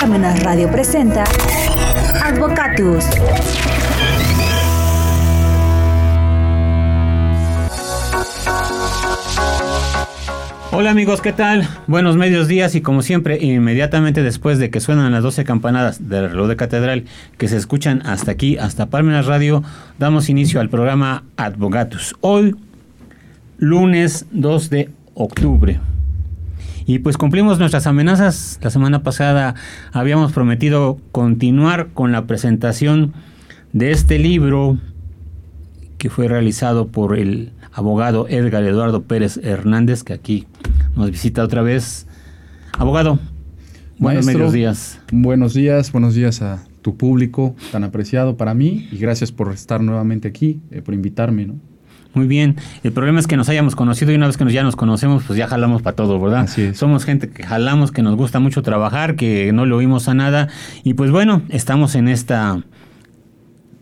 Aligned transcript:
Parmenas 0.00 0.42
Radio 0.42 0.70
presenta 0.70 1.24
Advocatus. 2.22 3.04
Hola 10.72 10.90
amigos, 10.90 11.20
¿qué 11.22 11.32
tal? 11.32 11.66
Buenos 11.86 12.16
medios 12.16 12.46
días 12.46 12.74
y 12.74 12.82
como 12.82 13.00
siempre, 13.00 13.38
inmediatamente 13.42 14.22
después 14.22 14.58
de 14.58 14.70
que 14.70 14.80
suenan 14.80 15.12
las 15.12 15.22
12 15.22 15.44
campanadas 15.44 16.08
del 16.10 16.28
reloj 16.30 16.48
de 16.48 16.56
catedral 16.56 17.04
que 17.38 17.48
se 17.48 17.56
escuchan 17.56 18.02
hasta 18.04 18.32
aquí, 18.32 18.58
hasta 18.58 18.90
Parmenas 18.90 19.26
Radio, 19.26 19.62
damos 19.98 20.28
inicio 20.28 20.60
al 20.60 20.68
programa 20.68 21.24
Advocatus. 21.36 22.14
Hoy, 22.20 22.54
lunes 23.56 24.26
2 24.32 24.70
de 24.70 24.90
octubre. 25.14 25.93
Y 26.86 26.98
pues 26.98 27.16
cumplimos 27.16 27.58
nuestras 27.58 27.86
amenazas. 27.86 28.58
La 28.62 28.70
semana 28.70 29.02
pasada 29.02 29.54
habíamos 29.92 30.32
prometido 30.32 30.98
continuar 31.12 31.88
con 31.94 32.12
la 32.12 32.26
presentación 32.26 33.14
de 33.72 33.90
este 33.90 34.18
libro 34.18 34.78
que 35.96 36.10
fue 36.10 36.28
realizado 36.28 36.88
por 36.88 37.18
el 37.18 37.52
abogado 37.72 38.28
Edgar 38.28 38.62
Eduardo 38.64 39.04
Pérez 39.04 39.38
Hernández, 39.42 40.02
que 40.02 40.12
aquí 40.12 40.46
nos 40.94 41.10
visita 41.10 41.42
otra 41.42 41.62
vez. 41.62 42.06
Abogado, 42.78 43.18
buenos 43.98 44.26
medios 44.26 44.52
días. 44.52 45.00
Buenos 45.10 45.54
días, 45.54 45.90
buenos 45.90 46.14
días 46.14 46.42
a 46.42 46.62
tu 46.82 46.96
público 46.96 47.56
tan 47.72 47.82
apreciado 47.82 48.36
para 48.36 48.52
mí 48.52 48.88
y 48.92 48.98
gracias 48.98 49.32
por 49.32 49.50
estar 49.52 49.80
nuevamente 49.80 50.28
aquí, 50.28 50.60
eh, 50.70 50.82
por 50.82 50.92
invitarme, 50.92 51.46
¿no? 51.46 51.54
Muy 52.14 52.26
bien. 52.28 52.56
El 52.84 52.92
problema 52.92 53.18
es 53.18 53.26
que 53.26 53.36
nos 53.36 53.48
hayamos 53.48 53.74
conocido 53.74 54.12
y 54.12 54.14
una 54.14 54.28
vez 54.28 54.36
que 54.36 54.44
nos 54.44 54.52
ya 54.52 54.62
nos 54.62 54.76
conocemos, 54.76 55.24
pues 55.24 55.36
ya 55.36 55.48
jalamos 55.48 55.82
para 55.82 55.96
todo, 55.96 56.20
¿verdad? 56.20 56.42
Así 56.42 56.62
es. 56.62 56.78
Somos 56.78 57.04
gente 57.04 57.28
que 57.28 57.42
jalamos, 57.42 57.90
que 57.90 58.02
nos 58.02 58.16
gusta 58.16 58.38
mucho 58.38 58.62
trabajar, 58.62 59.16
que 59.16 59.52
no 59.52 59.66
le 59.66 59.74
oímos 59.74 60.08
a 60.08 60.14
nada. 60.14 60.48
Y 60.84 60.94
pues 60.94 61.10
bueno, 61.10 61.42
estamos 61.48 61.96
en 61.96 62.08
esta 62.08 62.62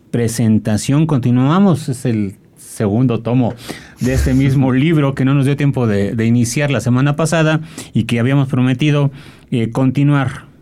presentación. 0.09 1.05
Continuamos. 1.05 1.89
Es 1.89 2.05
el 2.05 2.35
segundo 2.57 3.19
tomo 3.19 3.53
de 3.99 4.13
este 4.13 4.33
mismo 4.35 4.71
libro 4.71 5.13
que 5.13 5.25
no 5.25 5.35
nos 5.35 5.45
dio 5.45 5.55
tiempo 5.55 5.85
de, 5.85 6.15
de 6.15 6.25
iniciar 6.25 6.71
la 6.71 6.81
semana 6.81 7.15
pasada 7.15 7.61
y 7.93 8.05
que 8.05 8.19
habíamos 8.19 8.47
prometido 8.47 9.11
eh, 9.51 9.69
continuar. 9.69 10.52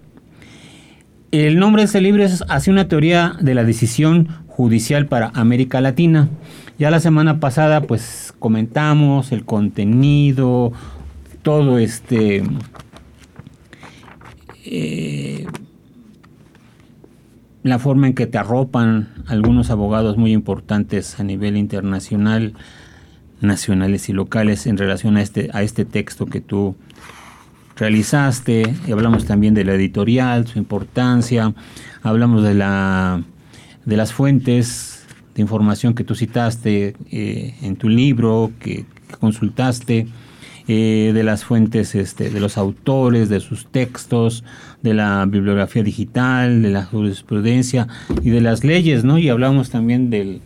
El 1.31 1.59
nombre 1.59 1.83
de 1.83 1.85
este 1.85 2.01
libro 2.01 2.25
es 2.25 2.43
Hacia 2.49 2.73
una 2.73 2.89
teoría 2.89 3.37
de 3.39 3.55
la 3.55 3.63
decisión 3.63 4.27
judicial 4.47 5.05
para 5.05 5.31
América 5.33 5.79
Latina. 5.79 6.27
Ya 6.77 6.91
la 6.91 6.99
semana 6.99 7.39
pasada 7.39 7.83
pues 7.83 8.33
comentamos 8.37 9.31
el 9.31 9.45
contenido, 9.45 10.73
todo 11.41 11.79
este... 11.79 12.43
Eh, 14.65 15.47
la 17.63 17.79
forma 17.79 18.07
en 18.07 18.13
que 18.13 18.27
te 18.27 18.37
arropan 18.37 19.07
algunos 19.25 19.69
abogados 19.69 20.17
muy 20.17 20.33
importantes 20.33 21.17
a 21.17 21.23
nivel 21.23 21.55
internacional, 21.55 22.55
nacionales 23.39 24.09
y 24.09 24.13
locales 24.13 24.67
en 24.67 24.77
relación 24.77 25.15
a 25.15 25.21
este, 25.21 25.49
a 25.53 25.63
este 25.63 25.85
texto 25.85 26.25
que 26.25 26.41
tú 26.41 26.75
realizaste. 27.81 28.63
Y 28.87 28.91
hablamos 28.91 29.25
también 29.25 29.53
de 29.53 29.65
la 29.65 29.73
editorial, 29.73 30.47
su 30.47 30.59
importancia, 30.59 31.53
hablamos 32.03 32.43
de, 32.43 32.53
la, 32.53 33.21
de 33.85 33.97
las 33.97 34.13
fuentes 34.13 35.05
de 35.35 35.41
información 35.41 35.95
que 35.95 36.03
tú 36.03 36.13
citaste 36.13 36.95
eh, 37.11 37.55
en 37.61 37.75
tu 37.75 37.89
libro, 37.89 38.51
que, 38.59 38.85
consultaste, 39.19 40.07
eh, 40.67 41.11
de 41.13 41.23
las 41.23 41.43
fuentes 41.43 41.95
este, 41.95 42.29
de 42.29 42.39
los 42.39 42.57
autores, 42.57 43.29
de 43.29 43.39
sus 43.39 43.65
textos, 43.65 44.43
de 44.83 44.93
la 44.93 45.25
bibliografía 45.25 45.83
digital, 45.83 46.61
de 46.61 46.69
la 46.69 46.85
jurisprudencia 46.85 47.87
y 48.21 48.29
de 48.29 48.41
las 48.41 48.63
leyes, 48.63 49.03
¿no? 49.03 49.17
Y 49.17 49.29
hablamos 49.29 49.69
también 49.69 50.09
del 50.09 50.41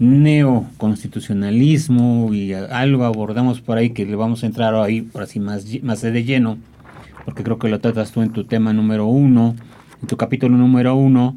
neoconstitucionalismo 0.00 2.32
y 2.32 2.54
algo 2.54 3.04
abordamos 3.04 3.60
por 3.60 3.78
ahí 3.78 3.90
que 3.90 4.06
le 4.06 4.16
vamos 4.16 4.42
a 4.42 4.46
entrar 4.46 4.74
ahí 4.74 5.02
por 5.02 5.22
así 5.22 5.38
más, 5.38 5.64
más 5.82 6.00
de 6.00 6.24
lleno, 6.24 6.58
porque 7.24 7.44
creo 7.44 7.58
que 7.58 7.68
lo 7.68 7.78
tratas 7.80 8.10
tú 8.10 8.22
en 8.22 8.32
tu 8.32 8.44
tema 8.44 8.72
número 8.72 9.06
uno, 9.06 9.54
en 10.00 10.08
tu 10.08 10.16
capítulo 10.16 10.56
número 10.56 10.96
uno, 10.96 11.36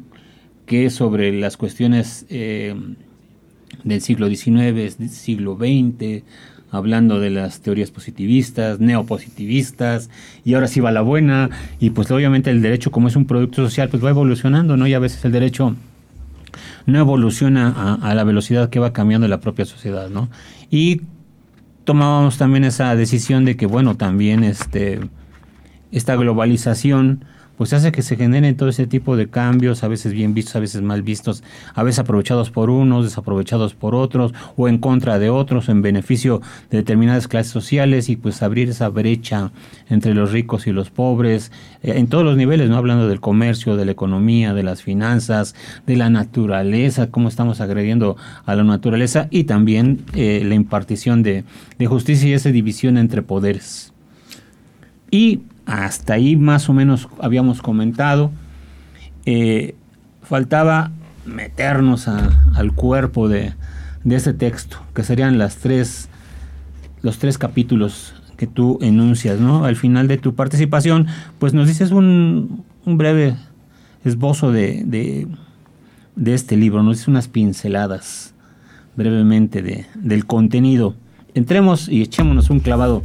que 0.64 0.86
es 0.86 0.94
sobre 0.94 1.38
las 1.38 1.58
cuestiones 1.58 2.24
eh, 2.30 2.74
del 3.84 4.00
siglo 4.00 4.28
XIX, 4.28 4.96
siglo 5.10 5.56
XX, 5.56 6.22
hablando 6.70 7.20
de 7.20 7.28
las 7.28 7.60
teorías 7.60 7.90
positivistas, 7.90 8.80
neopositivistas, 8.80 10.08
y 10.42 10.54
ahora 10.54 10.68
sí 10.68 10.80
va 10.80 10.90
la 10.90 11.02
buena, 11.02 11.50
y 11.80 11.90
pues 11.90 12.10
obviamente 12.10 12.50
el 12.50 12.62
derecho 12.62 12.90
como 12.90 13.08
es 13.08 13.16
un 13.16 13.26
producto 13.26 13.62
social, 13.62 13.90
pues 13.90 14.02
va 14.02 14.08
evolucionando, 14.08 14.78
¿no? 14.78 14.86
Y 14.86 14.94
a 14.94 14.98
veces 14.98 15.22
el 15.26 15.32
derecho 15.32 15.76
no 16.86 16.98
evoluciona 16.98 17.98
a, 18.00 18.14
la 18.14 18.24
velocidad 18.24 18.68
que 18.68 18.78
va 18.78 18.92
cambiando 18.92 19.26
la 19.28 19.40
propia 19.40 19.64
sociedad, 19.64 20.10
¿no? 20.10 20.28
Y 20.70 21.02
tomábamos 21.84 22.38
también 22.38 22.64
esa 22.64 22.94
decisión 22.96 23.44
de 23.44 23.56
que, 23.56 23.66
bueno, 23.66 23.96
también 23.96 24.44
este, 24.44 25.00
esta 25.92 26.16
globalización 26.16 27.24
pues 27.56 27.72
hace 27.72 27.92
que 27.92 28.02
se 28.02 28.16
generen 28.16 28.56
todo 28.56 28.68
ese 28.68 28.86
tipo 28.86 29.16
de 29.16 29.28
cambios, 29.28 29.84
a 29.84 29.88
veces 29.88 30.12
bien 30.12 30.34
vistos, 30.34 30.56
a 30.56 30.60
veces 30.60 30.82
mal 30.82 31.02
vistos, 31.02 31.42
a 31.74 31.82
veces 31.82 32.00
aprovechados 32.00 32.50
por 32.50 32.70
unos, 32.70 33.04
desaprovechados 33.04 33.74
por 33.74 33.94
otros, 33.94 34.32
o 34.56 34.68
en 34.68 34.78
contra 34.78 35.18
de 35.18 35.30
otros, 35.30 35.68
en 35.68 35.82
beneficio 35.82 36.40
de 36.70 36.78
determinadas 36.78 37.28
clases 37.28 37.52
sociales, 37.52 38.08
y 38.08 38.16
pues 38.16 38.42
abrir 38.42 38.68
esa 38.68 38.88
brecha 38.88 39.52
entre 39.88 40.14
los 40.14 40.32
ricos 40.32 40.66
y 40.66 40.72
los 40.72 40.90
pobres, 40.90 41.52
eh, 41.82 41.94
en 41.96 42.08
todos 42.08 42.24
los 42.24 42.36
niveles, 42.36 42.68
no 42.68 42.76
hablando 42.76 43.08
del 43.08 43.20
comercio, 43.20 43.76
de 43.76 43.84
la 43.84 43.92
economía, 43.92 44.54
de 44.54 44.62
las 44.62 44.82
finanzas, 44.82 45.54
de 45.86 45.96
la 45.96 46.10
naturaleza, 46.10 47.10
cómo 47.10 47.28
estamos 47.28 47.60
agrediendo 47.60 48.16
a 48.46 48.54
la 48.54 48.64
naturaleza, 48.64 49.28
y 49.30 49.44
también 49.44 50.04
eh, 50.14 50.42
la 50.44 50.54
impartición 50.54 51.22
de, 51.22 51.44
de 51.78 51.86
justicia 51.86 52.28
y 52.28 52.32
esa 52.32 52.50
división 52.50 52.98
entre 52.98 53.22
poderes. 53.22 53.92
Y 55.10 55.42
hasta 55.66 56.14
ahí 56.14 56.36
más 56.36 56.68
o 56.68 56.72
menos 56.72 57.08
habíamos 57.20 57.62
comentado. 57.62 58.30
Eh, 59.26 59.74
faltaba 60.22 60.90
meternos 61.26 62.08
a, 62.08 62.30
al 62.54 62.72
cuerpo 62.72 63.28
de, 63.28 63.54
este 64.04 64.34
texto, 64.34 64.78
que 64.94 65.02
serían 65.02 65.38
las 65.38 65.56
tres, 65.56 66.08
los 67.02 67.18
tres 67.18 67.38
capítulos 67.38 68.14
que 68.36 68.46
tú 68.46 68.78
enuncias, 68.82 69.40
¿no? 69.40 69.64
Al 69.64 69.76
final 69.76 70.08
de 70.08 70.18
tu 70.18 70.34
participación, 70.34 71.06
pues 71.38 71.54
nos 71.54 71.68
dices 71.68 71.90
un, 71.90 72.64
un 72.84 72.98
breve 72.98 73.36
esbozo 74.04 74.52
de, 74.52 74.82
de, 74.84 75.26
de, 76.16 76.34
este 76.34 76.56
libro, 76.56 76.82
nos 76.82 76.96
dices 76.96 77.08
unas 77.08 77.28
pinceladas 77.28 78.34
brevemente 78.96 79.62
de, 79.62 79.86
del 79.94 80.26
contenido. 80.26 80.94
Entremos 81.34 81.88
y 81.88 82.02
echémonos 82.02 82.50
un 82.50 82.60
clavado 82.60 83.02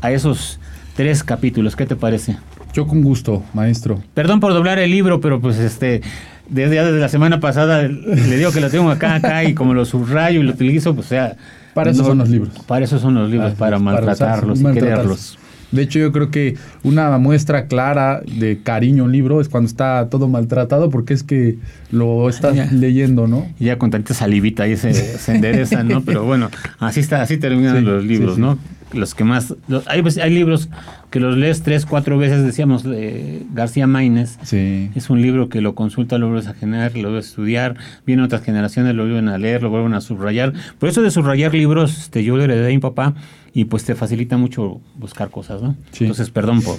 a 0.00 0.10
esos 0.12 0.58
tres 1.00 1.24
capítulos. 1.24 1.76
¿Qué 1.76 1.86
te 1.86 1.96
parece? 1.96 2.36
Yo 2.74 2.86
con 2.86 3.00
gusto, 3.00 3.42
maestro. 3.54 4.02
Perdón 4.12 4.38
por 4.38 4.52
doblar 4.52 4.78
el 4.78 4.90
libro, 4.90 5.18
pero 5.18 5.40
pues 5.40 5.58
este, 5.58 6.02
desde, 6.50 6.74
ya 6.74 6.84
desde 6.84 7.00
la 7.00 7.08
semana 7.08 7.40
pasada 7.40 7.84
le 7.84 8.36
digo 8.36 8.52
que 8.52 8.60
lo 8.60 8.68
tengo 8.68 8.90
acá, 8.90 9.14
acá 9.14 9.42
y 9.44 9.54
como 9.54 9.72
lo 9.72 9.86
subrayo 9.86 10.40
y 10.40 10.42
lo 10.42 10.50
utilizo, 10.50 10.94
pues 10.94 11.06
o 11.06 11.08
sea... 11.08 11.36
Para 11.72 11.92
eso 11.92 12.02
no, 12.02 12.08
son 12.08 12.18
los 12.18 12.28
libros. 12.28 12.52
Para 12.66 12.84
eso 12.84 12.98
son 12.98 13.14
los 13.14 13.30
libros, 13.30 13.52
ah, 13.54 13.58
para, 13.58 13.78
maltratarlos 13.78 14.60
para 14.60 14.74
y 14.74 14.78
quererlos. 14.78 15.38
De 15.70 15.80
hecho, 15.80 15.98
yo 16.00 16.12
creo 16.12 16.30
que 16.30 16.56
una 16.82 17.16
muestra 17.16 17.64
clara 17.64 18.20
de 18.20 18.60
cariño 18.62 19.04
a 19.04 19.06
un 19.06 19.12
libro 19.12 19.40
es 19.40 19.48
cuando 19.48 19.68
está 19.68 20.06
todo 20.10 20.28
maltratado, 20.28 20.90
porque 20.90 21.14
es 21.14 21.22
que 21.22 21.56
lo 21.90 22.28
estás 22.28 22.56
ya, 22.56 22.66
leyendo, 22.70 23.26
¿no? 23.26 23.48
Ya 23.58 23.78
con 23.78 23.90
tanta 23.90 24.12
salivita 24.12 24.64
ahí 24.64 24.76
se, 24.76 24.92
se 24.92 25.34
endereza, 25.34 25.82
¿no? 25.82 26.02
Pero 26.04 26.24
bueno, 26.24 26.50
así 26.78 27.00
está, 27.00 27.22
así 27.22 27.38
terminan 27.38 27.78
sí, 27.78 27.84
los 27.84 28.04
libros, 28.04 28.32
sí, 28.32 28.36
sí. 28.36 28.42
¿no? 28.42 28.58
Los 28.92 29.14
que 29.14 29.24
más. 29.24 29.54
Los, 29.68 29.86
hay, 29.88 30.02
hay 30.20 30.30
libros 30.30 30.68
que 31.10 31.20
los 31.20 31.36
lees 31.36 31.62
tres, 31.62 31.86
cuatro 31.86 32.18
veces, 32.18 32.44
decíamos, 32.44 32.84
eh, 32.86 33.44
García 33.52 33.86
Maínez. 33.86 34.38
Sí. 34.42 34.90
Es 34.94 35.10
un 35.10 35.22
libro 35.22 35.48
que 35.48 35.60
lo 35.60 35.74
consulta, 35.74 36.18
lo 36.18 36.26
vuelves 36.28 36.48
a 36.48 36.54
generar, 36.54 36.96
lo 36.96 37.08
vuelves 37.08 37.26
a 37.26 37.28
estudiar, 37.28 37.76
vienen 38.06 38.24
otras 38.24 38.42
generaciones, 38.42 38.94
lo 38.94 39.04
vuelven 39.04 39.28
a 39.28 39.38
leer, 39.38 39.62
lo 39.62 39.70
vuelven 39.70 39.94
a 39.94 40.00
subrayar. 40.00 40.52
Por 40.78 40.88
eso 40.88 41.02
de 41.02 41.10
subrayar 41.10 41.54
libros, 41.54 41.98
este, 41.98 42.24
yo 42.24 42.36
lo 42.36 42.44
heredé 42.44 42.62
de 42.62 42.72
mi 42.72 42.78
papá 42.78 43.14
y 43.52 43.64
pues 43.64 43.84
te 43.84 43.94
facilita 43.94 44.36
mucho 44.36 44.80
buscar 44.96 45.30
cosas, 45.30 45.62
¿no? 45.62 45.76
Sí. 45.92 46.04
Entonces, 46.04 46.30
perdón 46.30 46.62
por... 46.62 46.78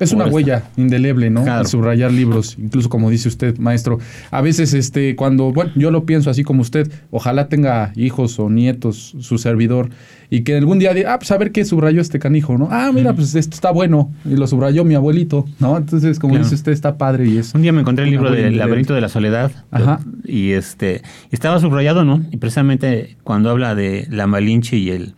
Es 0.00 0.12
una 0.12 0.26
huella 0.26 0.64
indeleble, 0.76 1.30
¿no? 1.30 1.44
Claro. 1.44 1.64
subrayar 1.66 2.12
libros, 2.12 2.56
incluso 2.58 2.88
como 2.88 3.10
dice 3.10 3.28
usted, 3.28 3.58
maestro. 3.58 3.98
A 4.30 4.40
veces, 4.40 4.74
este, 4.74 5.14
cuando, 5.14 5.52
bueno, 5.52 5.70
yo 5.76 5.90
lo 5.90 6.04
pienso 6.04 6.30
así 6.30 6.42
como 6.42 6.62
usted, 6.62 6.90
ojalá 7.10 7.48
tenga 7.48 7.92
hijos 7.94 8.38
o 8.38 8.50
nietos, 8.50 9.14
su 9.20 9.38
servidor, 9.38 9.90
y 10.30 10.42
que 10.42 10.56
algún 10.56 10.80
día 10.80 10.94
diga, 10.94 11.14
ah, 11.14 11.18
pues 11.18 11.30
a 11.30 11.38
ver 11.38 11.52
qué 11.52 11.64
subrayó 11.64 12.00
este 12.00 12.18
canijo, 12.18 12.58
¿no? 12.58 12.68
Ah, 12.70 12.90
mira, 12.92 13.12
pues 13.14 13.34
esto 13.34 13.54
está 13.54 13.70
bueno, 13.70 14.10
y 14.24 14.36
lo 14.36 14.46
subrayó 14.46 14.84
mi 14.84 14.94
abuelito, 14.94 15.46
¿no? 15.60 15.76
Entonces, 15.76 16.18
como 16.18 16.34
claro. 16.34 16.44
dice 16.44 16.56
usted, 16.56 16.72
está 16.72 16.98
padre 16.98 17.28
y 17.28 17.38
es. 17.38 17.54
Un 17.54 17.62
día 17.62 17.72
me 17.72 17.80
encontré 17.80 18.04
el 18.04 18.10
libro 18.10 18.32
del 18.32 18.56
laberinto 18.56 18.94
de 18.94 19.00
la 19.00 19.08
soledad, 19.08 19.52
Ajá. 19.70 20.00
y 20.24 20.52
este, 20.52 21.02
estaba 21.30 21.60
subrayado, 21.60 22.04
¿no? 22.04 22.24
Y 22.32 22.38
precisamente 22.38 23.16
cuando 23.22 23.50
habla 23.50 23.74
de 23.76 24.06
la 24.10 24.26
Malinche 24.26 24.76
y 24.76 24.90
el, 24.90 25.14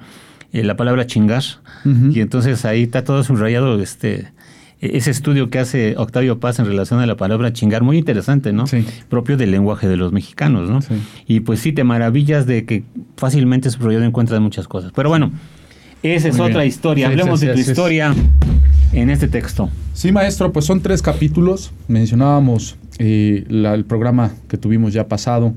la 0.52 0.76
palabra 0.76 1.06
chingar, 1.06 1.42
uh 1.84 1.88
-huh. 1.88 2.16
y 2.16 2.20
entonces 2.20 2.64
ahí 2.66 2.82
está 2.82 3.04
todo 3.04 3.24
subrayado, 3.24 3.80
este 3.80 4.35
ese 4.80 5.10
estudio 5.10 5.48
que 5.48 5.58
hace 5.58 5.94
Octavio 5.96 6.38
Paz 6.38 6.58
en 6.58 6.66
relación 6.66 7.00
a 7.00 7.06
la 7.06 7.16
palabra 7.16 7.52
chingar, 7.52 7.82
muy 7.82 7.98
interesante, 7.98 8.52
¿no? 8.52 8.66
Sí. 8.66 8.84
Propio 9.08 9.36
del 9.36 9.50
lenguaje 9.50 9.88
de 9.88 9.96
los 9.96 10.12
mexicanos, 10.12 10.68
¿no? 10.68 10.80
Y 11.26 11.40
pues 11.40 11.60
sí, 11.60 11.72
te 11.72 11.84
maravillas 11.84 12.46
de 12.46 12.64
que 12.64 12.84
fácilmente 13.16 13.70
su 13.70 13.78
proyecto 13.78 14.06
encuentra 14.06 14.38
muchas 14.40 14.68
cosas. 14.68 14.92
Pero 14.94 15.08
bueno, 15.08 15.32
esa 16.02 16.28
es 16.28 16.38
otra 16.38 16.64
historia. 16.64 17.08
Hablemos 17.08 17.40
de 17.40 17.52
tu 17.52 17.58
historia 17.58 18.14
en 18.92 19.10
este 19.10 19.28
texto. 19.28 19.70
Sí, 19.94 20.12
maestro, 20.12 20.52
pues 20.52 20.66
son 20.66 20.80
tres 20.80 21.00
capítulos. 21.02 21.72
Mencionábamos 21.88 22.76
eh, 22.98 23.44
el 23.48 23.84
programa 23.86 24.32
que 24.48 24.58
tuvimos 24.58 24.92
ya 24.92 25.08
pasado. 25.08 25.54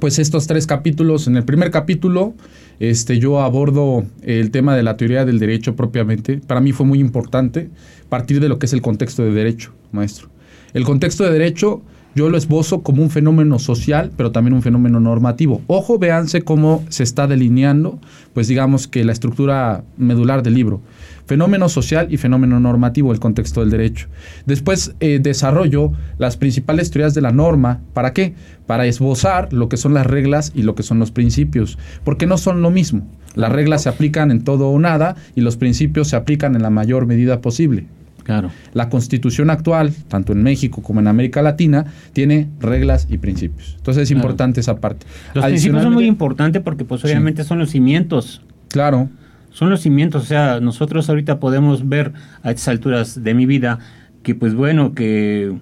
Pues 0.00 0.18
estos 0.18 0.46
tres 0.46 0.66
capítulos, 0.66 1.26
en 1.26 1.36
el 1.36 1.44
primer 1.44 1.70
capítulo, 1.70 2.34
este, 2.80 3.18
yo 3.18 3.40
abordo 3.40 4.04
el 4.22 4.50
tema 4.50 4.74
de 4.74 4.82
la 4.82 4.96
teoría 4.96 5.24
del 5.24 5.38
derecho 5.38 5.76
propiamente. 5.76 6.38
Para 6.38 6.60
mí 6.60 6.72
fue 6.72 6.86
muy 6.86 6.98
importante 6.98 7.70
partir 8.08 8.40
de 8.40 8.48
lo 8.48 8.58
que 8.58 8.66
es 8.66 8.72
el 8.72 8.82
contexto 8.82 9.22
de 9.22 9.30
derecho, 9.32 9.72
maestro. 9.92 10.28
El 10.74 10.84
contexto 10.84 11.24
de 11.24 11.30
derecho 11.30 11.82
yo 12.14 12.28
lo 12.28 12.36
esbozo 12.36 12.82
como 12.82 13.02
un 13.02 13.10
fenómeno 13.10 13.58
social, 13.58 14.10
pero 14.16 14.32
también 14.32 14.54
un 14.54 14.62
fenómeno 14.62 15.00
normativo. 15.00 15.62
Ojo, 15.66 15.98
véanse 15.98 16.42
cómo 16.42 16.84
se 16.88 17.02
está 17.02 17.26
delineando, 17.26 17.98
pues 18.34 18.48
digamos 18.48 18.86
que 18.86 19.04
la 19.04 19.12
estructura 19.12 19.84
medular 19.96 20.42
del 20.42 20.54
libro. 20.54 20.82
Fenómeno 21.26 21.68
social 21.68 22.08
y 22.10 22.18
fenómeno 22.18 22.60
normativo, 22.60 23.12
el 23.12 23.20
contexto 23.20 23.60
del 23.60 23.70
derecho. 23.70 24.08
Después 24.44 24.94
eh, 25.00 25.20
desarrollo 25.22 25.92
las 26.18 26.36
principales 26.36 26.90
teorías 26.90 27.14
de 27.14 27.22
la 27.22 27.32
norma. 27.32 27.80
¿Para 27.94 28.12
qué? 28.12 28.34
Para 28.66 28.86
esbozar 28.86 29.52
lo 29.52 29.68
que 29.68 29.76
son 29.76 29.94
las 29.94 30.06
reglas 30.06 30.52
y 30.54 30.62
lo 30.62 30.74
que 30.74 30.82
son 30.82 30.98
los 30.98 31.12
principios, 31.12 31.78
porque 32.04 32.26
no 32.26 32.36
son 32.36 32.60
lo 32.60 32.70
mismo. 32.70 33.06
Las 33.34 33.52
reglas 33.52 33.82
se 33.82 33.88
aplican 33.88 34.30
en 34.30 34.44
todo 34.44 34.68
o 34.68 34.78
nada 34.78 35.16
y 35.34 35.40
los 35.40 35.56
principios 35.56 36.08
se 36.08 36.16
aplican 36.16 36.54
en 36.56 36.62
la 36.62 36.70
mayor 36.70 37.06
medida 37.06 37.40
posible. 37.40 37.86
Claro. 38.24 38.50
La 38.72 38.88
constitución 38.88 39.50
actual, 39.50 39.92
tanto 40.08 40.32
en 40.32 40.42
México 40.42 40.82
como 40.82 41.00
en 41.00 41.08
América 41.08 41.42
Latina, 41.42 41.86
tiene 42.12 42.48
reglas 42.60 43.06
y 43.10 43.18
principios. 43.18 43.74
Entonces 43.76 44.04
es 44.04 44.10
importante 44.10 44.60
esa 44.60 44.76
parte. 44.76 45.06
Los 45.34 45.44
principios 45.44 45.82
son 45.82 45.92
muy 45.94 46.06
importantes 46.06 46.62
porque 46.62 46.84
pues 46.84 47.04
obviamente 47.04 47.44
son 47.44 47.58
los 47.58 47.70
cimientos. 47.70 48.42
Claro. 48.68 49.08
Son 49.50 49.68
los 49.68 49.80
cimientos, 49.80 50.22
o 50.22 50.26
sea, 50.26 50.60
nosotros 50.60 51.10
ahorita 51.10 51.38
podemos 51.38 51.86
ver 51.86 52.12
a 52.42 52.50
estas 52.50 52.68
alturas 52.68 53.22
de 53.22 53.34
mi 53.34 53.44
vida 53.44 53.80
que 54.22 54.34
pues 54.34 54.54
bueno, 54.54 54.94
que 54.94 55.54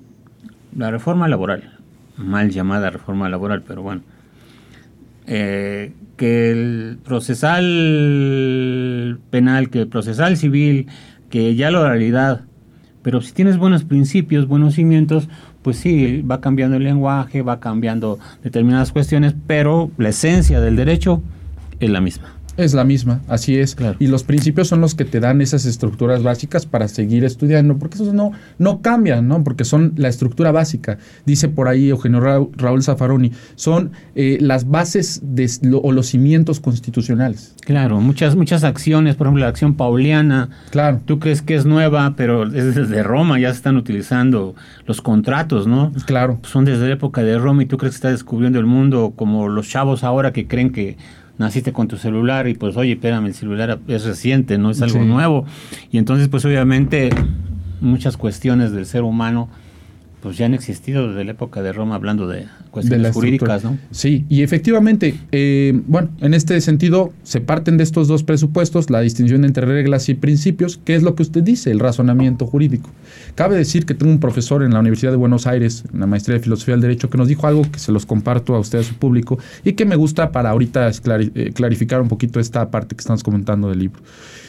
la 0.77 0.93
reforma 0.93 1.27
laboral, 1.27 1.79
mal 2.17 2.51
llamada 2.51 2.91
reforma 2.91 3.29
laboral, 3.29 3.63
pero 3.67 3.83
bueno, 3.83 4.03
eh, 5.27 5.93
que 6.17 6.53
el 6.53 6.99
procesal 7.05 7.65
penal, 9.31 9.71
que 9.71 9.81
el 9.81 9.89
procesal 9.89 10.37
civil, 10.37 10.87
que 11.31 11.55
ya 11.57 11.71
la 11.71 11.81
oralidad, 11.81 12.43
pero 13.03 13.21
si 13.21 13.33
tienes 13.33 13.59
buenos 13.59 13.85
principios, 13.85 14.47
buenos 14.47 14.75
cimientos, 14.75 15.29
pues 15.63 15.79
sí, 15.79 16.23
va 16.23 16.41
cambiando 16.41 16.77
el 16.77 16.85
lenguaje, 16.85 17.43
va 17.43 17.61
cambiando 17.61 18.19
determinadas 18.43 18.93
cuestiones, 18.93 19.35
pero 19.47 19.91
la 19.99 20.11
esencia 20.11 20.61
del 20.61 20.77
derecho 20.77 21.23
es 21.81 21.91
la 21.91 22.01
misma. 22.01 22.40
Es 22.57 22.75
la 22.75 22.85
misma, 22.85 23.21
así 23.29 23.57
es. 23.57 23.77
Y 23.99 24.09
los 24.09 24.25
principios 24.25 24.69
son 24.69 24.81
los 24.81 24.95
que 24.95 25.05
te 25.05 25.21
dan 25.21 25.41
esas 25.41 25.65
estructuras 25.65 26.23
básicas 26.23 26.67
para 26.67 26.89
seguir 26.89 27.25
estudiando, 27.25 27.79
porque 27.79 27.95
esos 27.95 28.13
no, 28.13 28.33
no 28.59 28.83
cambian, 28.83 29.29
¿no? 29.29 29.43
Porque 29.45 29.65
son 29.65 29.93
la 29.97 30.09
estructura 30.09 30.53
básica. 30.53 30.99
Dice 31.25 31.49
por 31.49 31.69
ahí 31.69 31.89
Eugenio 31.89 32.21
Raúl 32.21 32.83
Zaffaroni, 32.83 33.33
son 33.55 33.93
eh, 34.15 34.39
las 34.41 34.69
bases 34.69 35.21
de, 35.23 35.49
o 35.83 35.93
los 35.93 36.09
cimientos 36.09 36.61
constitucionales. 36.61 37.55
Claro, 37.65 38.01
muchas, 38.01 38.37
muchas 38.37 38.65
acciones, 38.65 39.15
por 39.17 39.27
ejemplo, 39.27 39.45
la 39.45 39.49
acción 39.49 39.75
pauliana. 39.75 40.51
Claro. 40.71 41.01
Tú 41.05 41.19
crees 41.19 41.43
que 41.43 41.55
es 41.55 41.65
nueva, 41.65 42.15
pero 42.17 42.45
es 42.45 42.75
desde 42.75 43.03
Roma, 43.03 43.39
ya 43.39 43.51
se 43.51 43.57
están 43.57 43.77
utilizando 43.77 44.55
los 44.87 45.01
contratos, 45.01 45.67
¿no? 45.67 45.93
Claro. 46.07 46.39
Son 46.43 46.65
desde 46.65 46.89
la 46.89 46.95
época 46.95 47.23
de 47.23 47.39
Roma 47.39 47.63
y 47.63 47.67
tú 47.67 47.79
crees 47.79 47.95
que 47.95 47.97
está 47.97 48.11
descubriendo 48.11 48.59
el 48.59 48.67
mundo 48.67 49.13
como 49.17 49.49
los 49.49 49.69
chavos 49.69 50.05
ahora 50.05 50.33
que 50.33 50.47
creen 50.47 50.73
que 50.73 50.97
naciste 51.41 51.73
con 51.73 51.89
tu 51.89 51.97
celular 51.97 52.49
y 52.49 52.55
pues 52.55 52.77
oye, 52.77 52.93
espérame, 52.93 53.27
el 53.27 53.35
celular 53.35 53.81
es 53.89 54.05
reciente, 54.05 54.59
no 54.59 54.71
es 54.71 54.83
algo 54.83 55.01
nuevo. 55.01 55.47
Y 55.91 55.97
entonces 55.97 56.29
pues 56.29 56.45
obviamente 56.45 57.09
muchas 57.81 58.19
cuestiones 58.19 58.73
del 58.73 58.85
ser 58.85 59.03
humano 59.03 59.49
pues 60.21 60.37
ya 60.37 60.47
han 60.47 60.55
existido 60.55 61.09
desde 61.09 61.25
la 61.25 61.33
época 61.33 61.63
de 61.63 61.73
Roma 61.73 61.95
hablando 61.95 62.29
de 62.29 62.47
cuestiones 62.71 63.13
jurídicas, 63.13 63.65
¿no? 63.65 63.79
Sí, 63.91 64.27
y 64.29 64.43
efectivamente, 64.43 65.15
eh, 65.33 65.81
bueno, 65.87 66.11
en 66.21 66.35
este 66.35 66.61
sentido 66.61 67.13
se 67.23 67.41
parten 67.41 67.77
de 67.79 67.85
estos 67.85 68.07
dos 68.07 68.23
presupuestos, 68.23 68.91
la 68.91 69.01
distinción 69.01 69.45
entre 69.45 69.67
reglas 69.67 70.09
y 70.09 70.15
principios, 70.15 70.79
que 70.85 70.95
es 70.95 71.03
lo 71.03 71.15
que 71.15 71.23
usted 71.23 71.43
dice, 71.43 71.71
el 71.71 71.81
razonamiento 71.81 72.47
jurídico. 72.47 72.91
Cabe 73.35 73.57
decir 73.57 73.87
que 73.87 73.95
tengo 73.95 74.13
un 74.13 74.21
profesor 74.21 74.63
en 74.63 74.73
la 74.73 74.81
Universidad 74.81 75.11
de 75.11 75.17
Buenos 75.17 75.47
Aires, 75.47 75.85
en 75.93 76.01
la 76.01 76.07
maestría 76.07 76.37
de 76.37 76.43
Filosofía 76.43 76.75
del 76.75 76.83
Derecho, 76.83 77.09
que 77.09 77.17
nos 77.17 77.29
dijo 77.29 77.47
algo 77.47 77.63
que 77.71 77.79
se 77.79 77.91
los 77.91 78.05
comparto 78.05 78.55
a 78.55 78.61
usted, 78.61 78.81
a 78.81 78.83
su 78.83 78.95
público, 78.95 79.39
y 79.65 79.73
que 79.73 79.87
me 79.87 79.97
gusta 79.97 80.33
para 80.33 80.51
ahorita 80.51 80.91
eh, 80.91 81.53
clarificar 81.55 82.03
un 82.03 82.09
poquito 82.09 82.41
esta 82.41 82.71
parte 82.71 82.95
que 82.95 83.01
estamos 83.01 83.23
comentando 83.23 83.71
del 83.71 83.79
libro. 83.79 84.03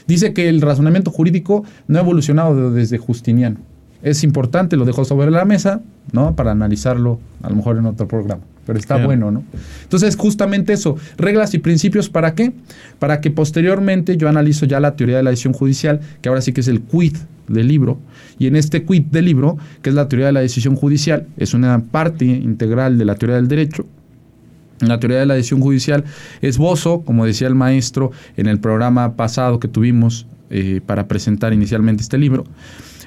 Dice 0.06 0.34
que 0.34 0.50
el 0.50 0.62
razonamiento 0.62 1.12
jurídico 1.12 1.64
no 1.88 1.98
ha 1.98 2.02
evolucionado 2.02 2.72
desde 2.72 2.98
Justiniano 2.98 3.71
es 4.04 4.24
importante, 4.24 4.78
lo 4.78 4.86
dejo 4.86 5.06
sobre 5.06 5.32
la 5.32 5.46
mesa, 5.46 5.82
¿no? 6.12 6.36
Para 6.36 6.52
analizarlo 6.52 7.20
a 7.44 7.50
lo 7.50 7.56
mejor 7.56 7.78
en 7.78 7.86
otro 7.86 8.08
programa. 8.08 8.42
Pero 8.66 8.78
está 8.78 9.04
bueno, 9.04 9.32
¿no? 9.32 9.44
Entonces, 9.84 10.16
justamente 10.16 10.74
eso, 10.74 10.96
reglas 11.18 11.54
y 11.54 11.60
principios, 11.60 12.10
¿para 12.10 12.36
qué? 12.36 12.54
Para 13.00 13.20
que 13.20 13.32
posteriormente 13.32 14.18
yo 14.18 14.30
analizo 14.30 14.66
ya 14.66 14.80
la 14.80 14.96
teoría 14.96 15.18
de 15.18 15.24
la 15.24 15.32
decisión 15.32 15.54
judicial, 15.54 16.00
que 16.22 16.30
ahora 16.30 16.42
sí 16.42 16.54
que 16.54 16.62
es 16.62 16.68
el 16.68 16.82
quid 16.82 17.16
del 17.48 17.68
libro. 17.68 17.98
Y 18.38 18.48
en 18.48 18.56
este 18.56 18.84
quid 18.86 19.04
del 19.04 19.26
libro, 19.26 19.58
que 19.82 19.90
es 19.90 19.96
la 19.96 20.08
teoría 20.08 20.28
de 20.28 20.34
la 20.34 20.42
decisión 20.42 20.76
judicial, 20.76 21.28
es 21.38 21.54
una 21.54 21.80
parte 21.80 22.26
integral 22.26 22.98
de 22.98 23.06
la 23.06 23.16
teoría 23.16 23.38
del 23.38 23.48
derecho, 23.48 23.86
la 24.80 25.00
teoría 25.00 25.20
de 25.20 25.26
la 25.26 25.36
decisión 25.36 25.62
judicial 25.62 26.04
esbozo, 26.42 27.02
como 27.02 27.26
decía 27.26 27.48
el 27.48 27.56
maestro 27.56 28.12
en 28.38 28.48
el 28.48 28.60
programa 28.60 29.16
pasado 29.16 29.60
que 29.60 29.68
tuvimos 29.68 30.26
eh, 30.50 30.82
para 30.86 31.08
presentar 31.08 31.54
inicialmente 31.54 32.04
este 32.04 32.18
libro, 32.18 32.46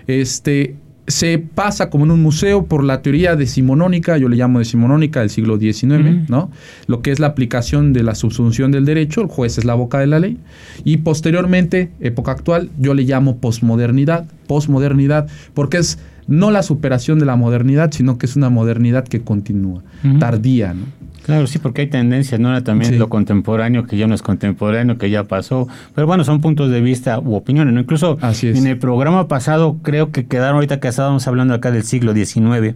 este, 0.07 0.77
se 1.07 1.39
pasa 1.39 1.91
como 1.91 2.05
en 2.05 2.11
un 2.11 2.23
museo 2.23 2.65
por 2.65 2.83
la 2.83 3.03
teoría 3.03 3.37
decimonónica, 3.37 4.17
yo 4.17 4.29
le 4.29 4.37
llamo 4.37 4.59
decimonónica 4.59 5.21
del 5.21 5.31
siglo 5.31 5.59
XIX, 5.59 6.29
¿no? 6.29 6.51
Lo 6.87 7.03
que 7.03 7.13
es 7.13 7.21
la 7.21 7.27
aplicación 7.27 7.93
de 7.93 8.03
la 8.03 8.15
subsunción 8.15 8.73
del 8.73 8.87
derecho, 8.87 9.21
el 9.21 9.27
juez 9.27 9.59
es 9.59 9.65
la 9.65 9.75
boca 9.75 9.99
de 9.99 10.07
la 10.07 10.19
ley, 10.19 10.39
y 10.83 10.99
posteriormente, 10.99 11.91
época 12.01 12.33
actual, 12.33 12.71
yo 12.79 12.95
le 12.95 13.03
llamo 13.03 13.37
posmodernidad, 13.37 14.27
posmodernidad, 14.47 15.29
porque 15.53 15.79
es 15.79 15.99
no 16.27 16.51
la 16.51 16.63
superación 16.63 17.19
de 17.19 17.27
la 17.27 17.37
modernidad, 17.37 17.93
sino 17.93 18.17
que 18.17 18.25
es 18.25 18.35
una 18.37 18.49
modernidad 18.49 19.07
que 19.07 19.21
continúa, 19.21 19.83
tardía, 20.19 20.73
¿no? 20.73 20.87
Claro, 21.25 21.47
sí, 21.47 21.59
porque 21.59 21.83
hay 21.83 21.87
tendencias, 21.87 22.39
¿no? 22.39 22.63
También 22.63 22.99
lo 22.99 23.09
contemporáneo, 23.09 23.87
que 23.87 23.97
ya 23.97 24.07
no 24.07 24.15
es 24.15 24.21
contemporáneo, 24.21 24.99
que 24.99 25.09
ya 25.09 25.25
pasó. 25.25 25.67
Pero 25.95 26.07
bueno, 26.07 26.23
son 26.23 26.43
puntos 26.43 26.71
de 26.71 26.83
vista 26.83 27.19
u 27.19 27.35
opiniones, 27.35 27.73
¿no? 27.73 27.81
Incluso 27.81 28.19
en 28.43 28.67
el 28.67 28.77
programa 28.79 29.27
pasado, 29.27 29.79
creo 29.83 30.13
que 30.13 30.27
quedaron, 30.27 30.57
ahorita 30.57 30.81
que 30.81 30.89
estábamos 30.89 31.27
hablando 31.27 31.55
acá 31.55 31.71
del 31.71 31.85
siglo 31.85 32.13
XIX, 32.13 32.75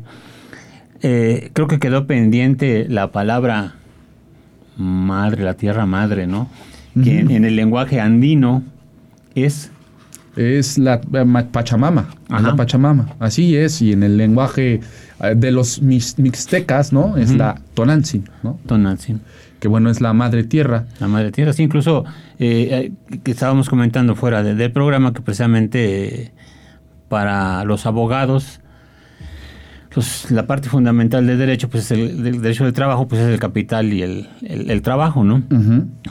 eh, 1.02 1.50
creo 1.52 1.68
que 1.68 1.78
quedó 1.78 2.06
pendiente 2.06 2.86
la 2.88 3.12
palabra 3.12 3.74
madre, 4.78 5.44
la 5.44 5.54
tierra 5.54 5.84
madre, 5.84 6.26
¿no? 6.26 6.48
Que 7.04 7.20
en, 7.20 7.44
el 7.44 7.54
lenguaje 7.54 8.00
andino 8.00 8.62
es 9.34 9.70
es 10.38 10.78
la 10.78 11.00
eh, 11.12 11.44
Pachamama, 11.50 12.08
la 12.28 12.54
Pachamama, 12.54 13.16
así 13.18 13.56
es, 13.56 13.82
y 13.82 13.92
en 13.92 14.04
el 14.04 14.16
lenguaje 14.16 14.80
eh, 15.20 15.34
de 15.36 15.50
los 15.50 15.82
mixtecas, 15.82 16.92
¿no? 16.92 17.16
Es 17.16 17.34
la 17.34 17.60
Tonantzin, 17.74 18.24
¿no? 18.42 18.58
Tonantzin. 18.66 19.20
Que 19.58 19.66
bueno, 19.66 19.90
es 19.90 20.00
la 20.00 20.12
madre 20.12 20.44
tierra. 20.44 20.86
La 21.00 21.08
madre 21.08 21.32
tierra, 21.32 21.52
sí, 21.52 21.64
incluso 21.64 22.04
eh, 22.38 22.92
que 23.24 23.30
estábamos 23.32 23.68
comentando 23.68 24.14
fuera 24.14 24.44
del 24.44 24.70
programa 24.70 25.12
que 25.12 25.20
precisamente 25.20 26.32
para 27.08 27.64
los 27.64 27.84
abogados 27.84 28.60
pues 29.92 30.30
la 30.30 30.46
parte 30.46 30.68
fundamental 30.68 31.26
del 31.26 31.38
derecho, 31.38 31.68
pues 31.68 31.90
el 31.90 32.22
del 32.22 32.42
derecho 32.42 32.64
del 32.64 32.72
trabajo, 32.72 33.08
pues 33.08 33.22
es 33.22 33.28
el 33.28 33.38
capital 33.38 33.92
y 33.92 34.02
el, 34.02 34.28
el, 34.42 34.82
trabajo, 34.82 35.24
¿no? 35.24 35.42